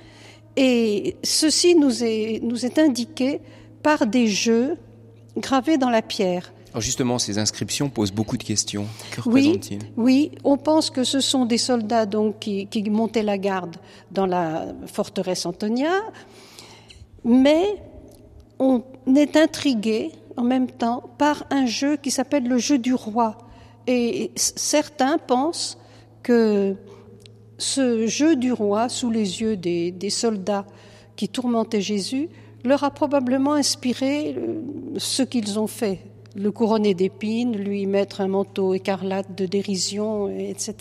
et 0.55 1.17
ceci 1.23 1.75
nous 1.75 2.03
est, 2.03 2.39
nous 2.43 2.65
est 2.65 2.79
indiqué 2.79 3.41
par 3.83 4.07
des 4.07 4.27
jeux 4.27 4.77
gravés 5.37 5.77
dans 5.77 5.91
la 5.91 6.01
pierre. 6.01 6.51
Alors 6.77 6.83
justement, 6.83 7.17
ces 7.17 7.39
inscriptions 7.39 7.89
posent 7.89 8.11
beaucoup 8.11 8.37
de 8.37 8.43
questions. 8.43 8.85
Que 9.09 9.21
oui, 9.21 9.47
représentent-ils? 9.47 9.79
oui, 9.97 10.31
on 10.43 10.57
pense 10.57 10.91
que 10.91 11.03
ce 11.03 11.21
sont 11.21 11.47
des 11.47 11.57
soldats 11.57 12.05
donc 12.05 12.37
qui, 12.37 12.67
qui, 12.67 12.87
montaient 12.91 13.23
la 13.23 13.39
garde 13.39 13.77
dans 14.11 14.27
la 14.27 14.67
forteresse 14.85 15.47
Antonia, 15.47 16.03
mais 17.25 17.81
on 18.59 18.83
est 19.15 19.35
intrigué 19.35 20.11
en 20.35 20.43
même 20.43 20.69
temps 20.69 21.01
par 21.17 21.47
un 21.49 21.65
jeu 21.65 21.97
qui 21.97 22.11
s'appelle 22.11 22.47
le 22.47 22.59
jeu 22.59 22.77
du 22.77 22.93
roi. 22.93 23.39
Et 23.87 24.29
certains 24.35 25.17
pensent 25.17 25.79
que 26.21 26.75
ce 27.57 28.05
jeu 28.05 28.35
du 28.35 28.51
roi 28.51 28.87
sous 28.87 29.09
les 29.09 29.41
yeux 29.41 29.57
des, 29.57 29.89
des 29.89 30.11
soldats 30.11 30.67
qui 31.15 31.27
tourmentaient 31.27 31.81
Jésus 31.81 32.29
leur 32.63 32.83
a 32.83 32.91
probablement 32.91 33.53
inspiré 33.53 34.35
euh, 34.37 34.61
ce 34.97 35.23
qu'ils 35.23 35.57
ont 35.57 35.65
fait, 35.65 36.01
le 36.37 36.51
couronner 36.51 36.93
d'épines, 36.93 37.57
lui 37.57 37.87
mettre 37.87 38.21
un 38.21 38.27
manteau 38.27 38.75
écarlate 38.75 39.35
de 39.35 39.47
dérision, 39.47 40.29
etc. 40.29 40.75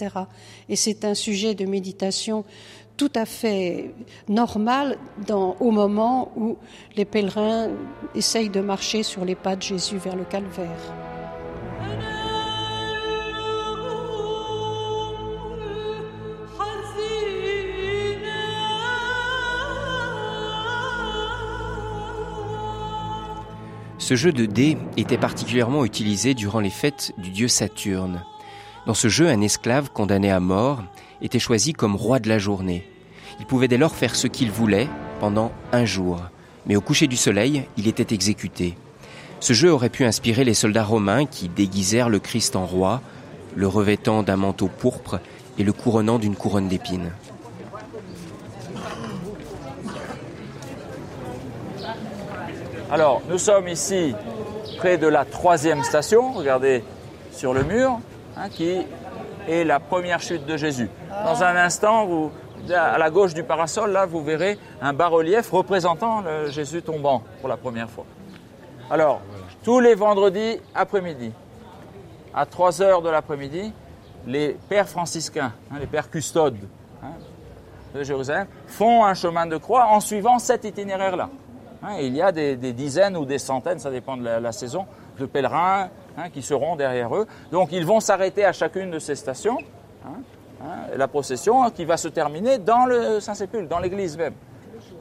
Et 0.69 0.77
c'est 0.77 1.05
un 1.05 1.15
sujet 1.15 1.55
de 1.55 1.65
méditation 1.65 2.45
tout 2.97 3.13
à 3.15 3.25
fait 3.25 3.91
normal 4.29 4.99
au 5.61 5.71
moment 5.71 6.31
où 6.37 6.57
les 6.97 7.05
pèlerins 7.05 7.69
essayent 8.15 8.51
de 8.51 8.61
marcher 8.61 9.03
sur 9.03 9.25
les 9.25 9.35
pas 9.35 9.57
de 9.57 9.63
Jésus 9.63 9.97
vers 9.97 10.17
le 10.17 10.25
calvaire. 10.25 11.06
Ce 23.99 24.15
jeu 24.15 24.31
de 24.31 24.45
dés 24.45 24.77
était 24.97 25.17
particulièrement 25.17 25.85
utilisé 25.85 26.35
durant 26.35 26.61
les 26.61 26.71
fêtes 26.71 27.13
du 27.17 27.31
dieu 27.31 27.49
Saturne. 27.49 28.23
Dans 28.87 28.95
ce 28.95 29.09
jeu, 29.09 29.29
un 29.29 29.41
esclave 29.41 29.91
condamné 29.91 30.31
à 30.31 30.39
mort 30.39 30.85
était 31.23 31.39
choisi 31.39 31.73
comme 31.73 31.97
roi 31.97 32.19
de 32.19 32.29
la 32.29 32.39
journée. 32.39 32.87
Il 33.41 33.47
pouvait 33.47 33.69
dès 33.69 33.79
lors 33.79 33.95
faire 33.95 34.15
ce 34.15 34.27
qu'il 34.27 34.51
voulait 34.51 34.89
pendant 35.19 35.51
un 35.73 35.87
jour, 35.87 36.21
mais 36.67 36.77
au 36.77 36.83
coucher 36.83 37.07
du 37.07 37.17
soleil, 37.17 37.65
il 37.79 37.89
était 37.89 38.15
exécuté. 38.15 38.77
Ce 39.41 39.55
jeu 39.55 39.73
aurait 39.73 39.89
pu 39.89 40.05
inspirer 40.05 40.45
les 40.45 40.55
soldats 40.55 40.85
romains 40.85 41.25
qui 41.25 41.49
déguisèrent 41.49 42.11
le 42.11 42.19
Christ 42.19 42.55
en 42.55 42.67
roi, 42.67 43.01
le 43.55 43.67
revêtant 43.67 44.23
d'un 44.23 44.37
manteau 44.37 44.69
pourpre 44.69 45.21
et 45.59 45.65
le 45.65 45.73
couronnant 45.73 46.19
d'une 46.19 46.37
couronne 46.37 46.69
d'épines. 46.69 47.13
Alors, 52.89 53.21
nous 53.29 53.39
sommes 53.39 53.67
ici 53.67 54.15
près 54.79 54.97
de 54.97 55.09
la 55.09 55.25
troisième 55.25 55.83
station, 55.83 56.33
regardez 56.33 56.85
sur 57.33 57.53
le 57.53 57.65
mur, 57.65 57.99
hein, 58.37 58.49
qui 58.49 58.87
est 59.49 59.65
la 59.65 59.81
première 59.81 60.21
chute 60.21 60.47
de 60.47 60.57
Jésus. 60.57 60.89
Dans 61.25 61.43
un 61.43 61.57
instant, 61.57 62.31
à 62.73 62.97
la 62.97 63.11
gauche 63.11 63.35
du 63.35 63.43
parasol, 63.43 63.91
là, 63.91 64.07
vous 64.07 64.23
verrez 64.23 64.57
un 64.81 64.93
bas-relief 64.93 65.51
représentant 65.51 66.23
Jésus 66.47 66.81
tombant 66.81 67.25
pour 67.41 67.49
la 67.49 67.57
première 67.57 67.91
fois. 67.91 68.05
Alors, 68.89 69.21
tous 69.65 69.81
les 69.81 69.97
vendredis 69.97 70.61
après-midi, 70.73 71.33
à 72.33 72.47
3 72.47 72.83
heures 72.83 73.03
de 73.03 73.09
l'après-midi, 73.09 73.73
les 74.29 74.57
pères 74.69 74.89
franciscains, 74.89 75.53
hein, 75.73 75.77
les 75.81 75.87
pères 75.87 76.09
custodes 76.09 76.69
hein, 77.03 77.15
de 77.97 78.05
Jérusalem, 78.05 78.47
font 78.69 79.05
un 79.05 79.15
chemin 79.15 79.47
de 79.47 79.57
croix 79.57 79.87
en 79.87 79.99
suivant 79.99 80.39
cet 80.39 80.65
itinéraire-là. 80.65 81.31
Hein, 81.87 81.99
il 82.01 82.17
y 82.17 82.23
a 82.23 82.33
des, 82.33 82.57
des, 82.57 82.73
dizaines 82.73 83.17
ou 83.17 83.25
des 83.25 83.39
centaines, 83.39 83.79
ça 83.79 83.91
dépend 83.91 84.17
de 84.17 84.25
la, 84.25 84.41
la 84.41 84.51
saison, 84.51 84.87
de 85.19 85.27
pèlerins 85.27 85.89
hein, 86.19 86.31
qui 86.31 86.43
seront 86.43 86.75
derrière 86.75 87.15
eux. 87.15 87.27
Donc 87.53 87.69
ils 87.71 87.87
vont 87.87 88.01
s'arrêter 88.01 88.45
à 88.45 88.53
chacune 88.53 88.91
de 88.91 88.99
ces 88.99 89.15
stations. 89.15 89.59
Hein, 90.05 90.17
la 90.97 91.07
procession 91.07 91.71
qui 91.71 91.85
va 91.85 91.97
se 91.97 92.09
terminer 92.09 92.59
dans 92.59 92.87
le 92.87 93.21
Saint-Sépulcre, 93.21 93.69
dans 93.69 93.79
l'église 93.79 94.17
même. 94.17 94.35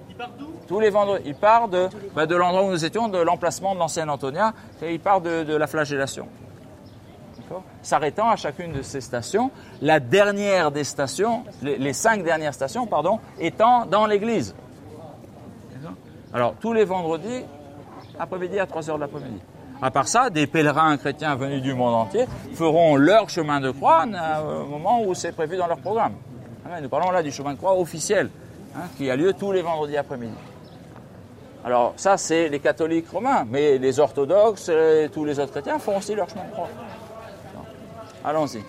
Il 0.09 0.15
part 0.15 0.29
d'où? 0.37 0.47
Tous 0.67 0.79
les 0.79 0.89
vendredis. 0.89 1.23
Il 1.25 1.35
part 1.35 1.69
de, 1.69 1.89
bah, 2.13 2.25
de 2.25 2.35
l'endroit 2.35 2.63
où 2.63 2.69
nous 2.69 2.85
étions, 2.85 3.07
de 3.07 3.17
l'emplacement 3.17 3.73
de 3.73 3.79
l'ancien 3.79 4.07
Antonia, 4.09 4.53
et 4.81 4.93
il 4.93 4.99
part 4.99 5.21
de, 5.21 5.43
de 5.43 5.55
la 5.55 5.67
flagellation. 5.67 6.27
S'arrêtant 7.81 8.29
à 8.29 8.35
chacune 8.35 8.73
de 8.73 8.81
ces 8.81 9.01
stations, 9.01 9.51
la 9.81 9.99
dernière 9.99 10.71
des 10.71 10.83
stations, 10.83 11.43
les, 11.61 11.77
les 11.77 11.93
cinq 11.93 12.23
dernières 12.23 12.53
stations, 12.53 12.87
pardon, 12.87 13.19
étant 13.39 13.85
dans 13.85 14.07
l'église. 14.07 14.55
Alors, 16.35 16.53
tous 16.59 16.73
les 16.73 16.83
vendredis, 16.83 17.45
après-midi 18.19 18.59
à 18.59 18.65
3 18.65 18.89
heures 18.89 18.97
de 18.97 19.01
l'après-midi. 19.01 19.39
À 19.81 19.89
part 19.89 20.09
ça, 20.09 20.29
des 20.29 20.47
pèlerins 20.47 20.97
chrétiens 20.97 21.33
venus 21.35 21.61
du 21.61 21.73
monde 21.73 21.93
entier 21.93 22.25
feront 22.53 22.97
leur 22.97 23.29
chemin 23.29 23.61
de 23.61 23.71
croix 23.71 24.03
au 24.03 24.65
moment 24.65 25.01
où 25.01 25.13
c'est 25.13 25.31
prévu 25.31 25.55
dans 25.55 25.67
leur 25.67 25.77
programme. 25.77 26.11
Nous 26.81 26.89
parlons 26.89 27.11
là 27.11 27.23
du 27.23 27.31
chemin 27.31 27.53
de 27.53 27.57
croix 27.57 27.79
officiel, 27.79 28.29
hein, 28.75 28.81
qui 28.97 29.09
a 29.09 29.15
lieu 29.15 29.31
tous 29.31 29.53
les 29.53 29.61
vendredis 29.61 29.95
après-midi. 29.95 30.35
Alors 31.63 31.93
ça, 31.95 32.17
c'est 32.17 32.49
les 32.49 32.59
catholiques 32.59 33.09
romains, 33.09 33.45
mais 33.49 33.77
les 33.77 33.97
orthodoxes 34.01 34.67
et 34.67 35.09
tous 35.13 35.23
les 35.23 35.39
autres 35.39 35.51
chrétiens 35.51 35.79
font 35.79 35.97
aussi 35.99 36.15
leur 36.15 36.29
chemin 36.29 36.43
de 36.43 36.51
croix. 36.51 36.67
Allons-y. 38.25 38.61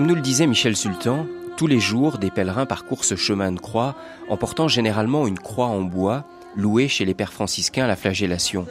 Comme 0.00 0.08
nous 0.08 0.14
le 0.14 0.22
disait 0.22 0.46
Michel 0.46 0.76
Sultan, 0.76 1.26
tous 1.58 1.66
les 1.66 1.78
jours, 1.78 2.16
des 2.16 2.30
pèlerins 2.30 2.64
parcourent 2.64 3.04
ce 3.04 3.16
chemin 3.16 3.52
de 3.52 3.60
croix 3.60 3.94
en 4.30 4.38
portant 4.38 4.66
généralement 4.66 5.26
une 5.26 5.38
croix 5.38 5.66
en 5.66 5.82
bois 5.82 6.24
louée 6.56 6.88
chez 6.88 7.04
les 7.04 7.12
pères 7.12 7.34
franciscains 7.34 7.84
à 7.84 7.86
la 7.86 7.96
flagellation. 7.96 8.66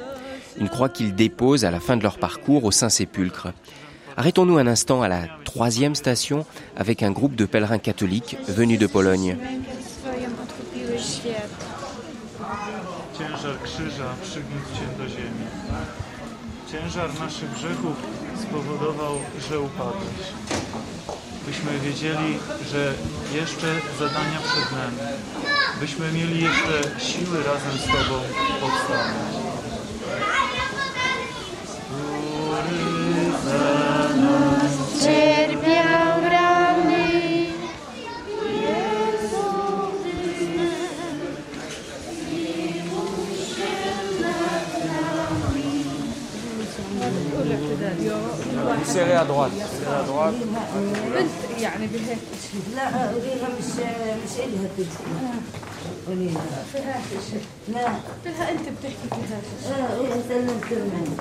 Une 0.60 0.70
croix 0.70 0.90
qu'ils 0.90 1.14
déposent 1.14 1.66
à 1.66 1.70
la 1.70 1.80
fin 1.80 1.98
de 1.98 2.02
leur 2.02 2.18
parcours 2.18 2.64
au 2.64 2.72
Saint-Sépulcre. 2.72 3.50
Arrêtons-nous 4.18 4.58
un 4.58 4.66
instant 4.66 5.04
à 5.04 5.08
la 5.08 5.28
troisième 5.46 5.94
station 5.94 6.48
avec 6.76 7.04
un 7.04 7.12
groupe 7.12 7.36
de 7.36 7.46
pèlerins 7.46 7.78
catholiques 7.78 8.36
venus 8.48 8.80
de 8.80 8.88
Pologne. 8.88 9.38
Byśmy 21.50 21.80
wiedzieli, 21.80 22.40
że 22.72 22.94
jeszcze 23.34 23.68
zadania 24.00 24.40
przed 24.44 24.72
nami. 24.72 24.98
Byśmy 25.80 26.12
mieli 26.12 26.44
jeszcze 26.44 27.00
siły 27.00 27.44
razem 27.44 27.78
z 27.78 27.86
Tobą 27.86 28.22
powstawać. 28.62 29.30
Cierpiał 35.04 36.09
Serré 48.89 49.13
à 49.15 49.25
droite. 49.25 49.53
Serré 49.53 49.97
à 50.01 50.03
droite. 50.03 50.35
يعني 51.61 51.87
بهيك 51.87 52.19
لا 52.77 53.09
قوليها 53.13 53.49
مش 53.59 53.65
مش 54.25 54.35
إلها 54.45 54.69
تدخل 54.77 55.05
قوليها 56.07 56.41
لا 57.69 57.85
قلتلها 57.87 58.51
انت 58.51 58.61
بتحكي 58.61 59.09
فيها 59.11 59.39
اه 59.77 59.97
قوليها 59.97 60.17
سلمت 60.29 60.65
كرمان 60.65 61.17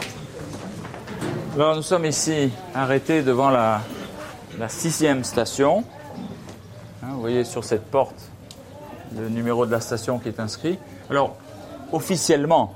Alors 1.55 1.75
nous 1.75 1.83
sommes 1.83 2.05
ici 2.05 2.49
arrêtés 2.73 3.21
devant 3.21 3.51
la, 3.51 3.81
la 4.57 4.69
sixième 4.69 5.23
station. 5.23 5.83
Hein, 7.03 7.09
vous 7.13 7.21
voyez 7.21 7.43
sur 7.43 7.63
cette 7.63 7.85
porte 7.85 8.19
le 9.15 9.29
numéro 9.29 9.65
de 9.67 9.71
la 9.71 9.79
station 9.79 10.17
qui 10.17 10.29
est 10.29 10.39
inscrit. 10.39 10.79
Alors 11.11 11.35
officiellement, 11.91 12.73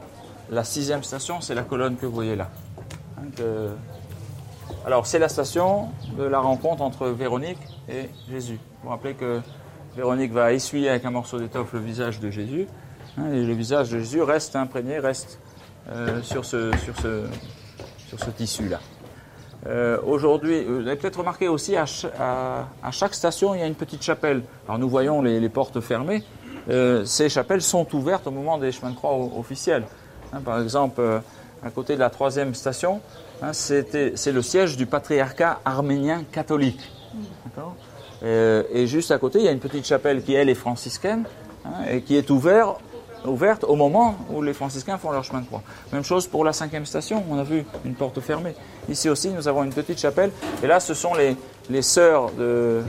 la 0.52 0.64
sixième 0.64 1.04
station, 1.04 1.42
c'est 1.42 1.56
la 1.56 1.64
colonne 1.64 1.96
que 1.98 2.06
vous 2.06 2.14
voyez 2.14 2.36
là. 2.36 2.48
Hein, 3.18 3.24
que- 3.36 3.70
alors 4.87 5.07
c'est 5.07 5.19
la 5.19 5.29
station 5.29 5.89
de 6.19 6.25
la 6.25 6.41
rencontre 6.41 6.83
entre 6.83 7.09
Véronique 7.09 7.59
et 7.89 8.09
Jésus. 8.31 8.55
Vous 8.55 8.85
vous 8.85 8.89
rappelez 8.91 9.15
que 9.15 9.41
Véronique 9.97 10.33
va 10.33 10.53
essuyer 10.53 10.89
avec 10.89 11.05
un 11.05 11.11
morceau 11.11 11.39
d'étoffe 11.39 11.73
le 11.73 11.81
visage 11.81 12.19
de 12.21 12.31
Jésus. 12.31 12.67
hein, 13.19 13.33
et 13.33 13.43
le 13.45 13.53
visage 13.53 13.91
de 13.91 13.99
Jésus 13.99 14.23
reste 14.23 14.57
imprégné, 14.57 14.99
reste 14.99 15.39
euh, 15.89 16.21
sur 16.23 16.45
ce, 16.45 16.71
tissu-là. 18.37 18.81
Euh, 19.67 19.99
Aujourd'hui, 20.05 20.65
vous 20.65 20.81
avez 20.87 20.97
peut-être 20.97 21.21
remarqué 21.21 21.47
aussi, 21.49 21.77
à, 21.77 21.87
cha- 21.87 22.11
à- 22.19 22.67
à 22.83 22.91
chaque 22.91 23.15
station, 23.15 23.55
il 23.55 23.61
y 23.61 23.63
a 23.63 23.67
une 23.67 23.75
petite 23.77 24.03
chapelle. 24.03 24.43
Alors 24.67 24.79
nous 24.79 24.89
voyons 24.89 25.23
les, 25.23 25.39
les 25.39 25.49
portes 25.49 25.81
fermées. 25.81 26.25
Euh, 26.69 27.05
ces 27.05 27.29
chapelles 27.29 27.63
sont 27.63 27.87
ouvertes 27.95 28.27
au 28.27 28.31
moment 28.33 28.59
des 28.59 28.73
chemins 28.73 28.91
de 28.91 28.97
croix 28.97 29.15
officiels. 29.39 29.85
Hein, 30.33 30.41
par 30.45 30.61
exemple, 30.61 31.01
euh, 31.01 31.21
à 31.65 31.71
côté 31.71 31.95
de 31.95 32.01
la 32.01 32.11
troisième 32.11 32.55
station, 32.55 33.01
hein, 33.43 33.53
c'est 33.53 34.33
le 34.33 34.43
siège 34.43 34.77
du 34.77 34.87
patriarcat 34.87 35.61
arménien 35.65 36.25
catholique. 36.31 36.81
Euh, 38.23 38.63
et 38.73 38.87
juste 38.87 39.11
à 39.11 39.19
côté, 39.19 39.41
il 39.41 39.45
y 39.45 39.49
a 39.49 39.53
une 39.53 39.59
petite 39.59 39.87
chapelle 39.87 40.23
qui, 40.23 40.35
elle, 40.35 40.49
est 40.49 40.55
franciscaine 40.55 41.25
hein, 41.65 41.71
et 41.91 42.03
qui 42.03 42.17
est 42.17 42.31
ouverte, 42.31 43.65
au 43.65 43.77
moment 43.77 44.17
où 44.31 44.43
les 44.43 44.53
franciscains 44.53 44.99
font 44.99 45.11
leur 45.11 45.25
chemin 45.25 45.41
de 45.41 45.47
croix. 45.47 45.63
Même 45.93 46.05
chose 46.05 46.27
pour 46.27 46.45
la 46.45 46.53
cinquième 46.53 46.87
station, 46.87 47.25
on 47.31 47.39
a 47.39 47.45
vu 47.45 47.65
une 47.85 47.95
porte 47.95 48.21
fermée. 48.21 48.55
Ici 48.89 49.09
aussi, 49.09 49.31
nous 49.31 49.49
avons 49.49 49.65
une 49.65 49.73
petite 49.73 49.99
chapelle. 49.99 50.31
Et 50.63 50.67
là, 50.67 50.81
ce 50.81 50.95
sont 50.95 51.15
les, 51.15 51.37
les 51.71 51.83
sœurs 51.83 52.33
de, 52.33 52.83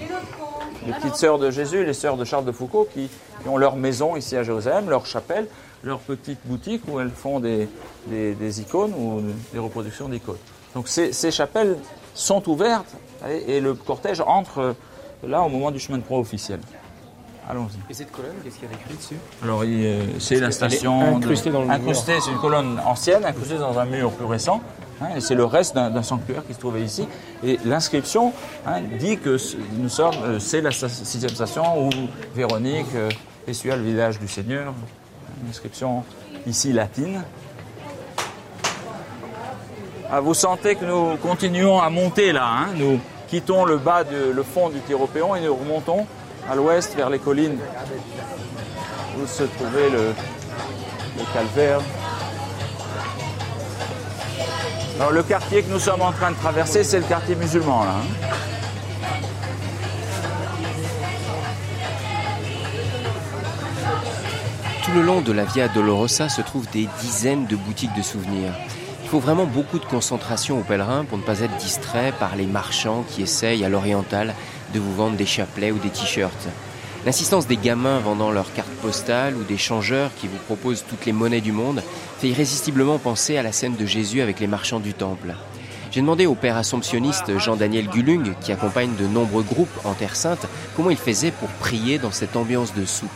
les 0.86 0.94
petites 0.94 1.15
sœurs 1.15 1.39
de 1.39 1.51
Jésus, 1.51 1.86
les 1.86 1.94
sœurs 1.94 2.18
de 2.18 2.25
Charles 2.25 2.46
de 2.46 2.51
Foucault, 2.51 2.88
qui, 2.94 3.10
qui 3.42 3.50
ont 3.50 3.58
leur 3.58 3.75
maison 3.75 4.15
ici 4.15 4.36
à 4.36 4.44
Jérusalem, 4.44 4.89
leur 4.89 5.06
chapelle, 5.06 5.48
leur 5.84 6.00
petite 6.00 6.40
boutique 6.46 6.82
où 6.88 7.00
elles 7.00 7.12
font 7.12 7.40
des, 7.40 7.68
des- 8.08 8.34
des 8.36 8.62
icônes 8.62 8.93
ou 8.93 9.22
des 9.52 9.60
reproductions 9.60 10.08
d'icônes. 10.10 10.38
Donc 10.76 10.88
ces, 10.88 11.13
ces 11.13 11.30
chapelles 11.32 11.78
sont 12.13 12.48
ouvertes 12.50 12.93
et, 13.30 13.58
et 13.58 13.62
le 13.62 13.74
cortège 13.74 14.22
entre 14.26 14.60
euh, 14.60 14.74
là 15.28 15.41
au 15.41 15.50
moment 15.50 15.72
du 15.72 15.80
chemin 15.80 15.98
de 15.98 16.04
croix 16.04 16.19
officiel. 16.19 16.60
Allons-y. 17.50 17.91
Et 17.91 17.93
cette 17.93 18.12
colonne, 18.12 18.32
qu'est-ce 18.41 18.56
qu'il 18.58 18.69
y 18.69 18.72
a 18.72 18.76
écrit 18.76 18.96
dessus? 18.96 19.17
Alors, 19.43 19.63
c'est 20.19 20.39
la 20.39 20.52
station. 20.52 21.17
incrustée 21.17 21.50
dans 21.52 21.60
le 21.60 21.65
mur. 21.65 21.74
incrustée, 21.76 22.13
c'est 22.22 22.32
une 22.32 22.38
colonne 22.39 22.80
ancienne, 22.86 23.26
incrustée 23.26 23.58
dans 23.58 23.78
un 23.78 23.84
mur 23.86 24.12
plus 24.12 24.26
récent. 24.26 24.62
hein, 25.02 25.08
et 25.17 25.19
c'est 25.19 25.36
le 25.36 25.43
reste 25.43 25.76
d'un, 25.76 26.04
sanctuaire 26.04 26.46
qui 26.48 26.54
se 26.54 26.60
trouvait 26.60 26.82
ici. 26.84 27.06
Et 27.43 27.60
l'inscription 27.65 28.32
hein, 28.65 28.80
dit 28.98 29.17
que 29.17 29.38
nous 29.78 29.89
sommes, 29.89 30.15
euh, 30.24 30.39
c'est 30.39 30.62
la 30.62 30.72
sixième 30.72 31.32
station 31.36 31.86
où 31.86 31.89
Véronique 32.34 32.88
euh, 32.96 33.10
essuia 33.46 33.76
le 33.76 33.84
visage 33.84 34.19
du 34.22 34.30
Seigneur. 34.30 34.74
Une 35.43 35.49
inscription 35.49 36.03
ici 36.47 36.71
latine. 36.73 37.21
Ah, 40.12 40.19
vous 40.21 40.34
sentez 40.34 40.75
que 40.75 40.86
nous 40.86 41.17
continuons 41.17 41.82
à 41.82 41.89
monter 41.89 42.32
là. 42.32 42.45
hein, 42.47 42.67
nous 42.75 42.99
quittons 43.27 43.65
le 43.65 43.77
bas, 43.77 44.03
le 44.10 44.43
fond 44.43 44.69
du 44.69 44.79
Tyropéon 44.82 45.36
et 45.36 45.41
nous 45.41 45.56
remontons 45.56 46.06
à 46.49 46.56
l'ouest 46.56 46.95
vers 46.95 47.10
les 47.10 47.19
collines 47.19 47.58
où 49.17 49.27
se 49.27 49.43
trouvait 49.43 49.89
le, 49.89 50.13
le 51.17 51.34
calvaire. 51.34 51.79
Alors 54.99 55.12
le 55.12 55.23
quartier 55.23 55.63
que 55.63 55.71
nous 55.71 55.79
sommes 55.79 56.01
en 56.03 56.12
train 56.12 56.32
de 56.32 56.38
traverser, 56.38 56.84
c'est 56.84 56.99
le 56.99 57.06
quartier 57.06 57.36
musulman 57.36 57.84
là. 57.84 57.91
hein. 57.91 58.27
Le 64.93 65.01
long 65.01 65.21
de 65.21 65.32
la 65.32 65.43
Via 65.43 65.67
Dolorosa 65.69 66.29
se 66.29 66.41
trouvent 66.41 66.69
des 66.71 66.88
dizaines 67.01 67.47
de 67.47 67.56
boutiques 67.56 67.95
de 67.95 68.03
souvenirs. 68.03 68.53
Il 69.01 69.10
faut 69.10 69.19
vraiment 69.19 69.45
beaucoup 69.45 69.79
de 69.79 69.86
concentration 69.86 70.60
aux 70.60 70.63
pèlerins 70.63 71.03
pour 71.03 71.17
ne 71.17 71.23
pas 71.23 71.39
être 71.39 71.58
distrait 71.58 72.13
par 72.19 72.36
les 72.36 72.45
marchands 72.45 73.03
qui 73.10 73.23
essayent 73.23 73.65
à 73.65 73.69
l'oriental 73.69 74.36
de 74.71 74.79
vous 74.79 74.93
vendre 74.93 75.15
des 75.15 75.25
chapelets 75.25 75.71
ou 75.71 75.79
des 75.79 75.89
t-shirts. 75.89 76.47
L'insistance 77.08 77.47
des 77.47 77.58
gamins 77.58 77.99
vendant 77.99 78.29
leurs 78.29 78.53
cartes 78.53 78.69
postales 78.84 79.36
ou 79.36 79.43
des 79.43 79.58
changeurs 79.58 80.12
qui 80.15 80.27
vous 80.27 80.38
proposent 80.45 80.86
toutes 80.88 81.08
les 81.08 81.12
monnaies 81.12 81.41
du 81.41 81.51
monde 81.51 81.82
fait 82.19 82.29
irrésistiblement 82.29 82.99
penser 82.99 83.38
à 83.38 83.43
la 83.43 83.51
scène 83.51 83.75
de 83.75 83.88
Jésus 83.88 84.21
avec 84.21 84.39
les 84.39 84.47
marchands 84.47 84.79
du 84.79 84.93
temple. 84.93 85.34
J'ai 85.91 86.01
demandé 86.01 86.27
au 86.27 86.36
père 86.36 86.58
assomptionniste 86.58 87.39
Jean-Daniel 87.39 87.88
Gulung, 87.88 88.36
qui 88.41 88.51
accompagne 88.51 88.95
de 88.95 89.08
nombreux 89.08 89.43
groupes 89.43 89.86
en 89.86 89.93
Terre 89.93 90.15
Sainte, 90.15 90.45
comment 90.75 90.91
il 90.91 90.97
faisait 90.97 91.32
pour 91.32 91.49
prier 91.49 91.97
dans 91.97 92.12
cette 92.12 92.36
ambiance 92.36 92.75
de 92.75 92.86
souk. 92.86 93.10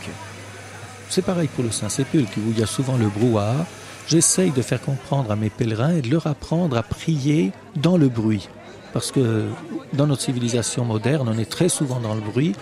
C'est 1.10 1.22
pareil 1.22 1.48
pour 1.48 1.64
le 1.64 1.70
Saint-Sépulcre, 1.70 2.38
où 2.38 2.50
il 2.50 2.58
y 2.58 2.62
a 2.62 2.66
souvent 2.66 2.96
le 2.96 3.08
brouhaha. 3.08 3.66
J'essaye 4.06 4.50
de 4.50 4.62
faire 4.62 4.80
comprendre 4.80 5.30
à 5.30 5.36
mes 5.36 5.50
pèlerins 5.50 5.96
et 5.96 6.02
de 6.02 6.10
leur 6.10 6.26
apprendre 6.26 6.76
à 6.76 6.82
prier 6.82 7.52
dans 7.76 7.96
le 7.96 8.08
bruit. 8.08 8.48
Parce 8.92 9.10
que 9.10 9.46
dans 9.92 10.06
notre 10.06 10.22
civilisation 10.22 10.84
moderne, 10.84 11.28
on 11.30 11.38
est 11.38 11.48
très 11.50 11.68
souvent 11.68 12.00
dans 12.00 12.14
le 12.14 12.20
bruit. 12.20 12.54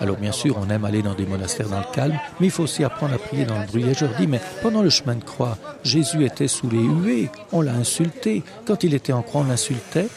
Alors 0.00 0.16
bien 0.16 0.32
sûr, 0.32 0.56
on 0.58 0.70
aime 0.70 0.86
aller 0.86 1.02
dans 1.02 1.14
des 1.14 1.26
monastères 1.26 1.68
dans 1.68 1.78
le 1.78 1.92
calme, 1.92 2.18
mais 2.40 2.46
il 2.46 2.50
faut 2.50 2.62
aussi 2.62 2.84
apprendre 2.84 3.14
à 3.14 3.18
prier 3.18 3.44
dans 3.44 3.58
le 3.58 3.66
bruit. 3.66 3.84
Et 3.86 3.92
je 3.92 4.06
leur 4.06 4.16
dis, 4.16 4.26
mais 4.26 4.40
pendant 4.62 4.82
le 4.82 4.90
chemin 4.90 5.14
de 5.14 5.24
croix, 5.24 5.58
Jésus 5.84 6.24
était 6.24 6.48
sous 6.48 6.70
les 6.70 6.78
huées, 6.78 7.28
on 7.52 7.60
l'a 7.60 7.74
insulté. 7.74 8.42
Quand 8.64 8.82
il 8.82 8.94
était 8.94 9.12
en 9.12 9.22
croix, 9.22 9.42
on 9.42 9.48
l'insultait. 9.48 10.08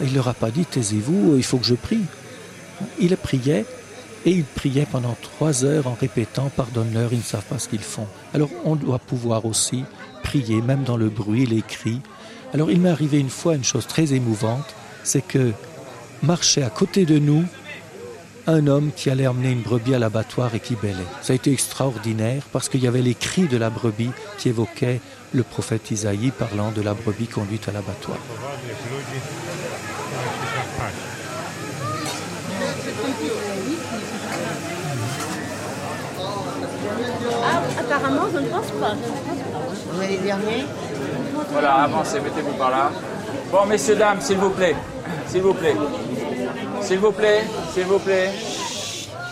Il 0.00 0.14
leur 0.14 0.28
a 0.28 0.34
pas 0.34 0.50
dit, 0.50 0.64
taisez-vous, 0.64 1.36
il 1.36 1.42
faut 1.42 1.58
que 1.58 1.66
je 1.66 1.74
prie. 1.74 2.04
Il 3.00 3.16
priait 3.16 3.64
et 4.24 4.30
il 4.30 4.44
priait 4.44 4.86
pendant 4.90 5.16
trois 5.20 5.64
heures 5.64 5.86
en 5.86 5.96
répétant 6.00 6.50
Pardonne-leur, 6.54 7.12
ils 7.12 7.18
ne 7.18 7.22
savent 7.22 7.44
pas 7.44 7.58
ce 7.58 7.68
qu'ils 7.68 7.80
font. 7.80 8.06
Alors 8.34 8.50
on 8.64 8.76
doit 8.76 8.98
pouvoir 8.98 9.44
aussi 9.44 9.84
prier, 10.22 10.62
même 10.62 10.84
dans 10.84 10.96
le 10.96 11.08
bruit, 11.08 11.46
les 11.46 11.62
cris. 11.62 12.00
Alors 12.54 12.70
il 12.70 12.80
m'est 12.80 12.90
arrivé 12.90 13.18
une 13.18 13.30
fois 13.30 13.54
une 13.54 13.64
chose 13.64 13.86
très 13.86 14.12
émouvante, 14.12 14.74
c'est 15.02 15.26
que 15.26 15.52
marchait 16.22 16.62
à 16.62 16.70
côté 16.70 17.04
de 17.04 17.18
nous 17.18 17.44
un 18.46 18.66
homme 18.66 18.90
qui 18.94 19.10
allait 19.10 19.26
emmener 19.26 19.50
une 19.50 19.62
brebis 19.62 19.94
à 19.94 19.98
l'abattoir 19.98 20.54
et 20.54 20.60
qui 20.60 20.74
bêlait. 20.74 20.96
Ça 21.22 21.32
a 21.32 21.36
été 21.36 21.52
extraordinaire 21.52 22.42
parce 22.52 22.68
qu'il 22.68 22.82
y 22.82 22.88
avait 22.88 23.02
les 23.02 23.14
cris 23.14 23.46
de 23.46 23.56
la 23.56 23.70
brebis 23.70 24.10
qui 24.38 24.48
évoquaient 24.48 25.00
le 25.32 25.42
prophète 25.42 25.90
Isaïe 25.90 26.32
parlant 26.36 26.72
de 26.72 26.82
la 26.82 26.94
brebis 26.94 27.28
conduite 27.28 27.68
à 27.68 27.72
l'abattoir. 27.72 28.18
Ah, 37.42 37.60
apparemment, 37.78 38.26
je 38.32 38.38
ne 38.38 38.48
pense 38.48 38.70
pas. 38.72 38.94
Vous 39.90 40.00
les 40.00 40.16
derniers 40.18 40.64
Voilà, 41.50 41.74
avancez, 41.82 42.20
mettez-vous 42.20 42.52
par 42.52 42.70
là. 42.70 42.90
Bon, 43.50 43.66
messieurs, 43.66 43.96
dames, 43.96 44.20
s'il 44.20 44.38
vous 44.38 44.50
plaît. 44.50 44.76
S'il 45.26 45.42
vous 45.42 45.54
plaît. 45.54 45.76
S'il 46.80 46.98
vous 46.98 47.12
plaît, 47.12 47.44
s'il 47.72 47.84
vous 47.84 47.98
plaît. 47.98 48.30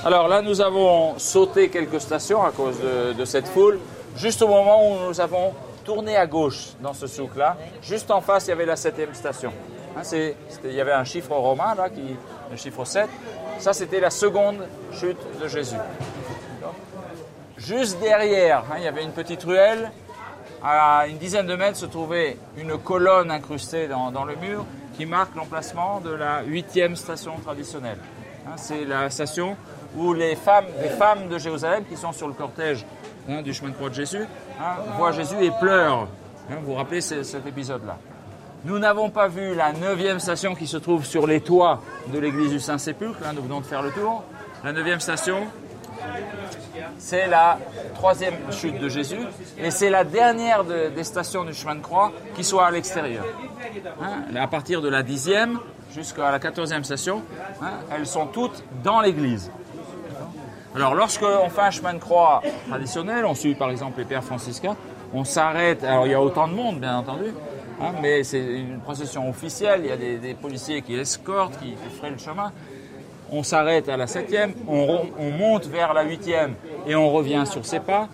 Alors 0.05 0.29
là, 0.29 0.43
nous 0.43 0.61
avons 0.61 1.19
sauté 1.19 1.69
quelques 1.69 2.01
stations 2.01 2.43
à 2.43 2.51
cause 2.51 2.79
de, 2.81 3.13
de 3.13 3.25
cette 3.25 3.49
foule. 3.49 3.79
Juste 4.17 4.43
au 4.43 4.49
moment 4.49 4.87
où 4.87 5.09
nous 5.09 5.21
avons 5.21 5.53
tourné 5.85 6.17
à 6.17 6.27
gauche 6.27 6.71
dans 6.81 6.93
ce 6.95 7.07
souk-là, 7.07 7.57
juste 7.83 8.11
en 8.11 8.21
face, 8.21 8.47
il 8.47 8.51
y 8.51 8.53
avait 8.53 8.67
la 8.67 8.77
septième 8.77 9.15
station. 9.15 9.53
Hein, 9.97 10.03
il 10.65 10.73
y 10.73 10.81
avait 10.81 10.93
un 10.93 11.05
chiffre 11.05 11.33
romain 11.33 11.75
là, 11.77 11.89
qui, 11.89 12.17
le 12.51 12.57
chiffre 12.57 12.85
7. 12.85 13.09
Ça, 13.59 13.73
c'était 13.73 14.01
la 14.01 14.11
seconde 14.11 14.57
chute 14.93 15.19
de 15.41 15.49
Jésus. 15.49 15.77
Juste 17.61 18.01
derrière, 18.01 18.65
hein, 18.71 18.77
il 18.79 18.85
y 18.85 18.89
avait 18.89 19.03
une 19.03 19.13
petite 19.13 19.43
ruelle. 19.45 19.91
À 20.63 21.07
une 21.09 21.19
dizaine 21.19 21.47
de 21.47 21.55
mètres 21.57 21.77
se 21.79 21.87
trouvait 21.87 22.37
une 22.59 22.77
colonne 22.79 23.31
incrustée 23.31 23.89
dans, 23.89 24.25
le 24.25 24.37
mur 24.37 24.65
qui 24.97 25.07
marque 25.07 25.35
l'emplacement 25.35 26.01
de 26.01 26.11
la 26.11 26.43
huitième 26.43 26.97
station 26.97 27.33
traditionnelle. 27.43 27.99
Hein, 28.47 28.53
c'est 28.57 28.85
la 28.85 29.09
station 29.11 29.57
où 29.97 30.13
les 30.13 30.37
femmes, 30.37 30.67
les 30.83 30.89
femmes 30.91 31.29
de 31.29 31.39
Jérusalem 31.39 31.85
qui 31.89 31.97
sont 31.97 32.13
sur 32.13 32.29
le 32.29 32.35
cortège 32.35 32.85
hein, 33.29 33.43
du 33.43 33.55
chemin 33.55 33.71
de 33.71 33.75
croix 33.75 33.89
de 33.89 33.95
Jésus 33.95 34.25
voient 34.97 35.13
Jésus 35.13 35.37
et 35.43 35.51
pleurent. 35.61 36.09
Vous 36.49 36.73
vous 36.73 36.75
rappelez 36.75 37.01
ce- 37.01 37.23
cet 37.23 37.47
épisode-là 37.47 37.97
Nous 38.65 38.79
n'avons 38.79 39.09
pas 39.11 39.29
vu 39.29 39.55
la 39.55 39.73
neuvième 39.73 40.21
station 40.21 40.55
qui 40.55 40.67
se 40.67 40.77
trouve 40.77 41.05
sur 41.05 41.27
les 41.27 41.41
toits 41.41 41.81
de 42.13 42.19
l'église 42.19 42.51
du 42.51 42.61
Saint-Sépulcre. 42.61 43.19
Nous 43.35 43.43
venons 43.43 43.61
de 43.61 43.67
faire 43.67 43.83
le 43.83 43.91
tour. 43.91 44.25
La 44.65 44.73
neuvième 44.73 45.01
station, 45.01 45.47
c'est 46.99 47.27
la 47.27 47.59
troisième 47.95 48.35
chute 48.53 48.79
de 48.79 48.89
Jésus 48.89 49.19
et 49.59 49.71
c'est 49.71 49.91
la 49.91 50.05
dernière 50.05 50.65
de- 50.65 50.89
des 50.95 51.05
stations 51.05 51.45
du 51.45 51.55
chemin 51.55 51.75
de 51.77 51.81
croix 51.81 52.13
qui 52.35 52.45
soit 52.45 52.67
à 52.67 52.71
l'extérieur. 52.71 53.25
Hein, 54.03 54.37
à 54.37 54.47
partir 54.47 54.81
de 54.81 54.89
la 54.89 55.03
dixième 55.03 55.59
jusqu'à 55.95 56.31
la 56.31 56.39
quatorzième 56.39 56.85
station, 56.85 57.23
hein, 57.63 57.73
elles 57.93 58.07
sont 58.07 58.27
toutes 58.27 58.63
dans 58.83 59.01
l'église. 59.01 59.51
Alors 60.75 60.95
lorsqu'on 60.95 61.49
fait 61.51 61.63
un 61.63 61.71
chemin 61.71 61.95
de 61.95 61.99
croix 61.99 62.43
traditionnel, 62.69 63.25
on 63.25 63.35
suit 63.35 63.55
par 63.55 63.71
exemple 63.71 63.99
les 63.99 64.05
pères 64.05 64.23
franciscains, 64.23 64.77
on 65.13 65.25
s'arrête, 65.25 65.83
alors 65.83 66.07
il 66.07 66.13
y 66.13 66.15
a 66.15 66.23
autant 66.23 66.47
de 66.47 66.55
monde 66.55 66.79
bien 66.79 66.99
entendu, 66.99 67.35
hein, 67.83 67.93
mais 68.01 68.23
c'est 68.23 68.41
une 68.41 68.79
procession 68.79 69.29
officielle, 69.29 69.81
il 69.83 69.89
y 69.89 69.93
a 69.93 69.97
des, 69.97 70.35
policiers 70.35 70.83
qui 70.83 70.95
escortent, 70.95 71.59
qui, 71.59 71.71
qui 71.73 71.97
frayent 71.99 72.13
le 72.13 72.19
chemin. 72.19 72.53
On 73.33 73.43
s'arrête 73.43 73.89
à 73.89 73.97
la 73.97 74.07
septième, 74.07 74.55
on, 74.67 75.31
monte 75.39 75.67
vers 75.67 75.95
la 75.95 76.03
huitième 76.03 76.55
et 76.87 76.95
on 76.95 77.11
revient 77.13 77.45
sur 77.47 77.65
ses 77.65 77.81
pas. 77.81 78.09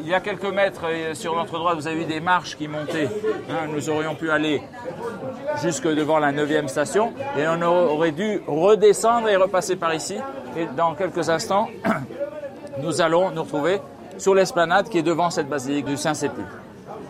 Il 0.00 0.08
y 0.08 0.14
a 0.14 0.20
quelques 0.20 0.52
mètres 0.52 0.86
euh, 0.86 1.14
sur 1.14 1.34
notre 1.34 1.58
droite, 1.58 1.76
vous 1.76 1.86
avez 1.86 1.96
vu 1.96 2.04
des 2.04 2.20
marches 2.20 2.56
qui 2.56 2.68
montaient. 2.68 3.08
hein, 3.50 3.66
nous 3.72 3.90
aurions 3.90 4.14
pu 4.14 4.30
aller 4.30 4.62
jusque 5.62 5.86
devant 5.86 6.18
la 6.18 6.32
neuvième 6.32 6.68
station 6.68 7.12
et 7.36 7.46
on 7.48 7.60
aurait 7.62 8.12
dû 8.12 8.40
redescendre 8.46 9.28
et 9.28 9.36
repasser 9.36 9.76
par 9.76 9.94
ici. 9.94 10.16
Et 10.56 10.66
dans 10.76 10.94
quelques 10.94 11.28
instants, 11.28 11.68
nous 12.82 13.00
allons 13.00 13.30
nous 13.30 13.42
retrouver 13.42 13.80
sur 14.16 14.34
l'esplanade 14.34 14.88
qui 14.88 14.98
est 14.98 15.02
devant 15.02 15.30
cette 15.30 15.48
basilique 15.48 15.86
du 15.86 15.96
Saint-Sépulcre. 15.96 16.58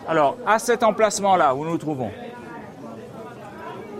Alors, 0.07 0.37
à 0.45 0.59
cet 0.59 0.83
emplacement-là 0.83 1.53
où 1.55 1.63
nous 1.63 1.71
nous 1.71 1.77
trouvons, 1.77 2.11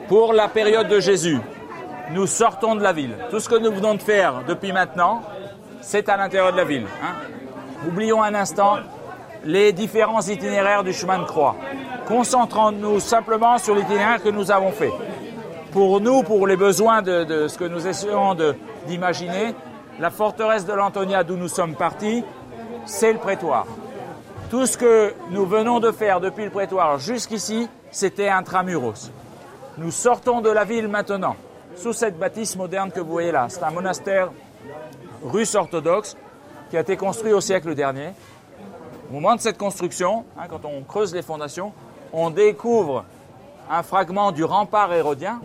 pour 0.07 0.33
la 0.33 0.47
période 0.47 0.87
de 0.87 0.99
Jésus, 0.99 1.39
nous 2.11 2.27
sortons 2.27 2.75
de 2.75 2.81
la 2.81 2.93
ville. 2.93 3.15
Tout 3.29 3.39
ce 3.39 3.49
que 3.49 3.55
nous 3.55 3.71
venons 3.71 3.95
de 3.95 4.01
faire 4.01 4.43
depuis 4.47 4.71
maintenant, 4.71 5.21
c'est 5.81 6.09
à 6.09 6.17
l'intérieur 6.17 6.51
de 6.51 6.57
la 6.57 6.63
ville. 6.65 6.85
hein. 7.03 7.15
Oublions 7.87 8.21
un 8.21 8.33
instant 8.35 8.77
les 9.45 9.71
différents 9.71 10.21
itinéraires 10.21 10.83
du 10.83 10.91
chemin 10.91 11.19
de 11.19 11.23
croix. 11.23 11.55
Concentrons-nous 12.07 12.99
simplement 12.99 13.57
sur 13.57 13.75
l'itinéraire 13.75 14.21
que 14.21 14.29
nous 14.29 14.51
avons 14.51 14.71
fait. 14.71 14.91
Pour 15.71 16.01
nous, 16.01 16.23
pour 16.23 16.47
les 16.47 16.57
besoins 16.57 17.01
de, 17.01 17.23
de 17.23 17.47
ce 17.47 17.57
que 17.57 17.63
nous 17.63 17.87
essayons 17.87 18.35
d'imaginer, 18.87 19.53
la 19.99 20.09
forteresse 20.09 20.65
de 20.65 20.73
l'Antonia 20.73 21.23
d'où 21.23 21.37
nous 21.37 21.47
sommes 21.47 21.75
partis, 21.75 22.23
c'est 22.85 23.13
le 23.13 23.19
prétoire. 23.19 23.65
Tout 24.49 24.65
ce 24.65 24.77
que 24.77 25.13
nous 25.29 25.45
venons 25.45 25.79
de 25.79 25.91
faire 25.91 26.19
depuis 26.19 26.43
le 26.45 26.49
prétoire 26.49 26.97
jusqu'ici, 26.97 27.69
c'était 27.91 28.29
intramuros. 28.29 29.11
Nous 29.77 29.91
sortons 29.91 30.41
de 30.41 30.49
la 30.49 30.63
ville 30.65 30.87
maintenant, 30.87 31.35
sous 31.79 31.93
cette 31.93 32.19
bâtisse 32.19 32.57
moderne 32.57 32.91
que 32.91 32.99
vous 32.99 33.11
voyez 33.11 33.31
là. 33.31 33.47
C'est 33.49 33.63
un 33.63 33.71
monastère 33.71 34.31
russe 35.23 35.55
orthodoxe 35.55 36.17
qui 36.69 36.77
a 36.77 36.81
été 36.81 36.97
construit 36.97 37.31
au 37.31 37.39
siècle 37.39 37.73
dernier. 37.73 38.09
Au 39.09 39.13
moment 39.13 39.35
de 39.35 39.39
cette 39.39 39.57
construction, 39.57 40.25
hein, 40.37 40.43
quand 40.49 40.65
on 40.65 40.83
creuse 40.83 41.13
les 41.15 41.21
fondations, 41.21 41.71
on 42.11 42.29
découvre 42.31 43.05
un 43.69 43.81
fragment 43.81 44.31
du 44.31 44.43
rempart 44.43 44.91
hérodien, 44.93 45.41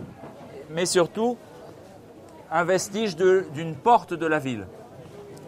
mais 0.69 0.85
surtout 0.85 1.37
un 2.51 2.63
vestige 2.63 3.15
d'une 3.15 3.75
porte 3.75 4.13
de 4.13 4.25
la 4.25 4.39
ville. 4.39 4.67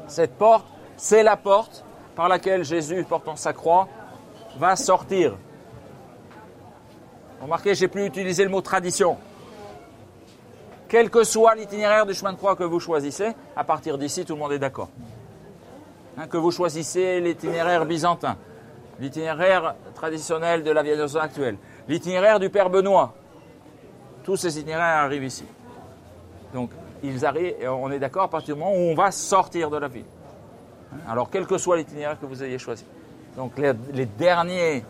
Cette 0.07 0.37
porte, 0.37 0.65
c'est 0.95 1.21
la 1.21 1.35
porte 1.35 1.83
par 2.15 2.29
laquelle 2.29 2.63
Jésus, 2.63 3.05
portant 3.07 3.35
sa 3.35 3.51
croix, 3.51 3.87
va 4.57 4.75
sortir. 4.75 5.35
Remarquez, 7.41 7.75
j'ai 7.75 7.87
plus 7.87 8.05
utilisé 8.05 8.43
le 8.43 8.49
mot 8.49 8.61
tradition. 8.61 9.17
Quel 10.87 11.09
que 11.09 11.23
soit 11.23 11.55
l'itinéraire 11.55 12.05
du 12.05 12.13
chemin 12.13 12.31
de 12.31 12.37
croix 12.37 12.55
que 12.55 12.63
vous 12.63 12.79
choisissez, 12.79 13.33
à 13.55 13.63
partir 13.63 13.97
d'ici, 13.97 14.23
tout 14.23 14.33
le 14.33 14.39
monde 14.39 14.53
est 14.53 14.59
d'accord. 14.59 14.89
Hein, 16.17 16.27
que 16.27 16.37
vous 16.37 16.51
choisissez 16.51 17.19
l'itinéraire 17.19 17.85
byzantin, 17.85 18.37
l'itinéraire 18.99 19.75
traditionnel 19.93 20.63
de 20.63 20.71
la 20.71 20.83
Via 20.83 20.93
Dolorosa 20.93 21.23
actuelle, 21.23 21.57
l'itinéraire 21.87 22.39
du 22.39 22.49
Père 22.49 22.69
Benoît, 22.69 23.13
tous 24.23 24.37
ces 24.37 24.57
itinéraires 24.57 25.03
arrivent 25.03 25.25
ici. 25.25 25.45
Donc, 26.53 26.71
ils 27.03 27.25
arrivent, 27.25 27.55
et 27.59 27.67
on 27.67 27.91
est 27.91 27.99
d'accord 27.99 28.23
à 28.23 28.29
partir 28.29 28.55
du 28.55 28.61
moment 28.61 28.73
où 28.73 28.91
on 28.91 28.95
va 28.95 29.11
sortir 29.11 29.69
de 29.69 29.77
la 29.77 29.87
ville. 29.89 30.05
Hein, 30.93 30.99
Alors, 31.09 31.29
quel 31.29 31.45
que 31.45 31.57
soit 31.57 31.77
l'itinéraire 31.77 32.19
que 32.19 32.25
vous 32.25 32.43
ayez 32.43 32.57
choisi. 32.57 32.85
Donc, 33.35 33.57
les, 33.57 34.05
derniers, 34.05 34.83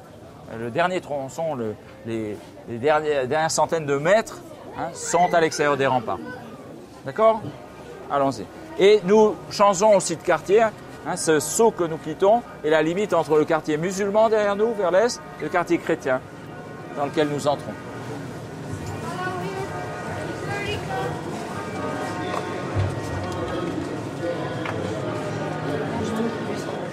le 0.57 0.69
dernier 0.69 1.01
tronçon, 1.01 1.57
les 2.05 2.37
dernières 2.67 3.51
centaines 3.51 3.85
de 3.85 3.97
mètres 3.97 4.39
hein, 4.77 4.89
sont 4.93 5.33
à 5.33 5.41
l'extérieur 5.41 5.77
des 5.77 5.87
remparts. 5.87 6.19
D'accord 7.05 7.41
Allons-y. 8.11 8.45
Et 8.79 9.01
nous 9.05 9.35
changeons 9.49 9.95
aussi 9.95 10.15
de 10.15 10.21
quartier. 10.21 10.61
hein, 10.61 11.15
ce 11.15 11.39
saut 11.39 11.71
que 11.71 11.83
nous 11.83 11.97
quittons 11.97 12.41
est 12.63 12.69
la 12.69 12.81
limite 12.81 13.13
entre 13.13 13.37
le 13.37 13.45
quartier 13.45 13.77
musulman 13.77 14.29
derrière 14.29 14.55
nous, 14.55 14.73
vers 14.73 14.91
l'est, 14.91 15.19
et 15.39 15.43
le 15.43 15.49
quartier 15.49 15.77
chrétien 15.77 16.21
dans 16.95 17.05
lequel 17.05 17.27
nous 17.29 17.47
entrons. 17.47 17.73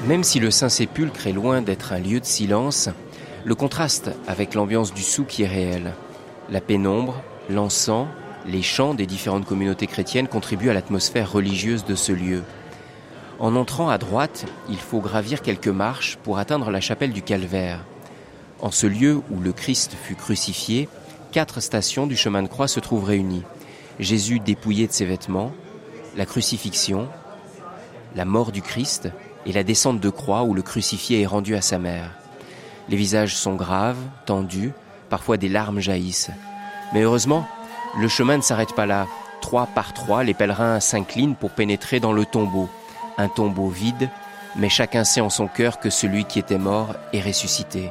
Même 0.07 0.23
si 0.23 0.39
le 0.39 0.51
Saint-Sépulcre 0.51 1.27
est 1.27 1.33
loin 1.33 1.63
d'être 1.63 1.93
un 1.95 1.99
lieu 1.99 2.21
de 2.21 2.27
silence, 2.27 2.91
le 3.45 3.55
contraste 3.55 4.11
avec 4.27 4.55
l'ambiance 4.55 4.93
du 4.93 5.03
souk 5.03 5.41
est 5.41 5.47
réel. 5.47 5.95
La 6.51 6.61
pénombre, 6.61 7.23
l'encens, 7.49 8.09
les 8.47 8.63
chants 8.63 8.95
des 8.95 9.07
différentes 9.07 9.47
communautés 9.47 9.87
chrétiennes 9.87 10.29
contribuent 10.29 10.71
à 10.71 10.75
l'atmosphère 10.75 11.33
religieuse 11.33 11.85
de 11.85 11.95
ce 11.95 12.13
lieu. 12.13 12.43
En 13.39 13.57
entrant 13.57 13.89
à 13.89 13.99
droite, 13.99 14.47
il 14.69 14.79
faut 14.79 15.01
gravir 15.01 15.43
quelques 15.43 15.69
marches 15.69 16.17
pour 16.23 16.39
atteindre 16.39 16.71
la 16.71 16.81
chapelle 16.81 17.13
du 17.13 17.23
Calvaire. 17.23 17.85
En 18.61 18.71
ce 18.71 18.87
lieu 18.87 19.21
où 19.31 19.41
le 19.41 19.53
Christ 19.53 19.97
fut 20.01 20.15
crucifié, 20.15 20.89
quatre 21.33 21.61
stations 21.61 22.07
du 22.07 22.17
chemin 22.17 22.43
de 22.43 22.49
croix 22.49 22.69
se 22.69 22.81
trouvent 22.81 23.05
réunies. 23.05 23.43
Jésus 23.99 24.41
dépouillé 24.41 24.87
de 24.87 24.93
ses 24.93 25.05
vêtements, 25.05 25.53
la 26.17 26.27
crucifixion, 26.27 27.09
la 28.15 28.25
mort 28.25 28.53
du 28.53 28.63
Christ 28.63 29.09
et 29.47 29.53
la 29.53 29.65
descente 29.65 30.01
de 30.01 30.11
croix 30.11 30.45
où 30.45 30.55
le 30.55 30.63
crucifié 30.63 31.23
est 31.23 31.27
rendu 31.27 31.55
à 31.57 31.61
sa 31.61 31.79
mère. 31.79 32.11
Les 32.89 32.97
visages 32.97 33.37
sont 33.37 33.55
graves, 33.55 33.99
tendus, 34.27 34.73
parfois 35.11 35.37
des 35.37 35.49
larmes 35.49 35.81
jaillissent. 35.81 36.31
Mais 36.93 37.03
heureusement, 37.03 37.47
le 37.99 38.09
chemin 38.09 38.37
ne 38.37 38.43
s'arrête 38.43 38.75
pas 38.75 38.87
là. 38.87 39.07
Trois 39.41 39.67
par 39.67 39.93
trois, 39.93 40.25
les 40.25 40.35
pèlerins 40.35 40.81
s'inclinent 40.81 41.37
pour 41.37 41.51
pénétrer 41.51 42.01
dans 42.01 42.13
le 42.13 42.25
tombeau. 42.25 42.69
Un 43.19 43.29
tombeau 43.29 43.69
vide, 43.69 44.09
mais 44.57 44.69
chacun 44.69 45.05
sait 45.05 45.21
en 45.21 45.31
son 45.31 45.49
cœur 45.49 45.79
que 45.79 45.91
celui 45.91 46.25
qui 46.25 46.39
était 46.39 46.59
mort 46.59 46.95
est 47.13 47.21
ressuscité. 47.21 47.91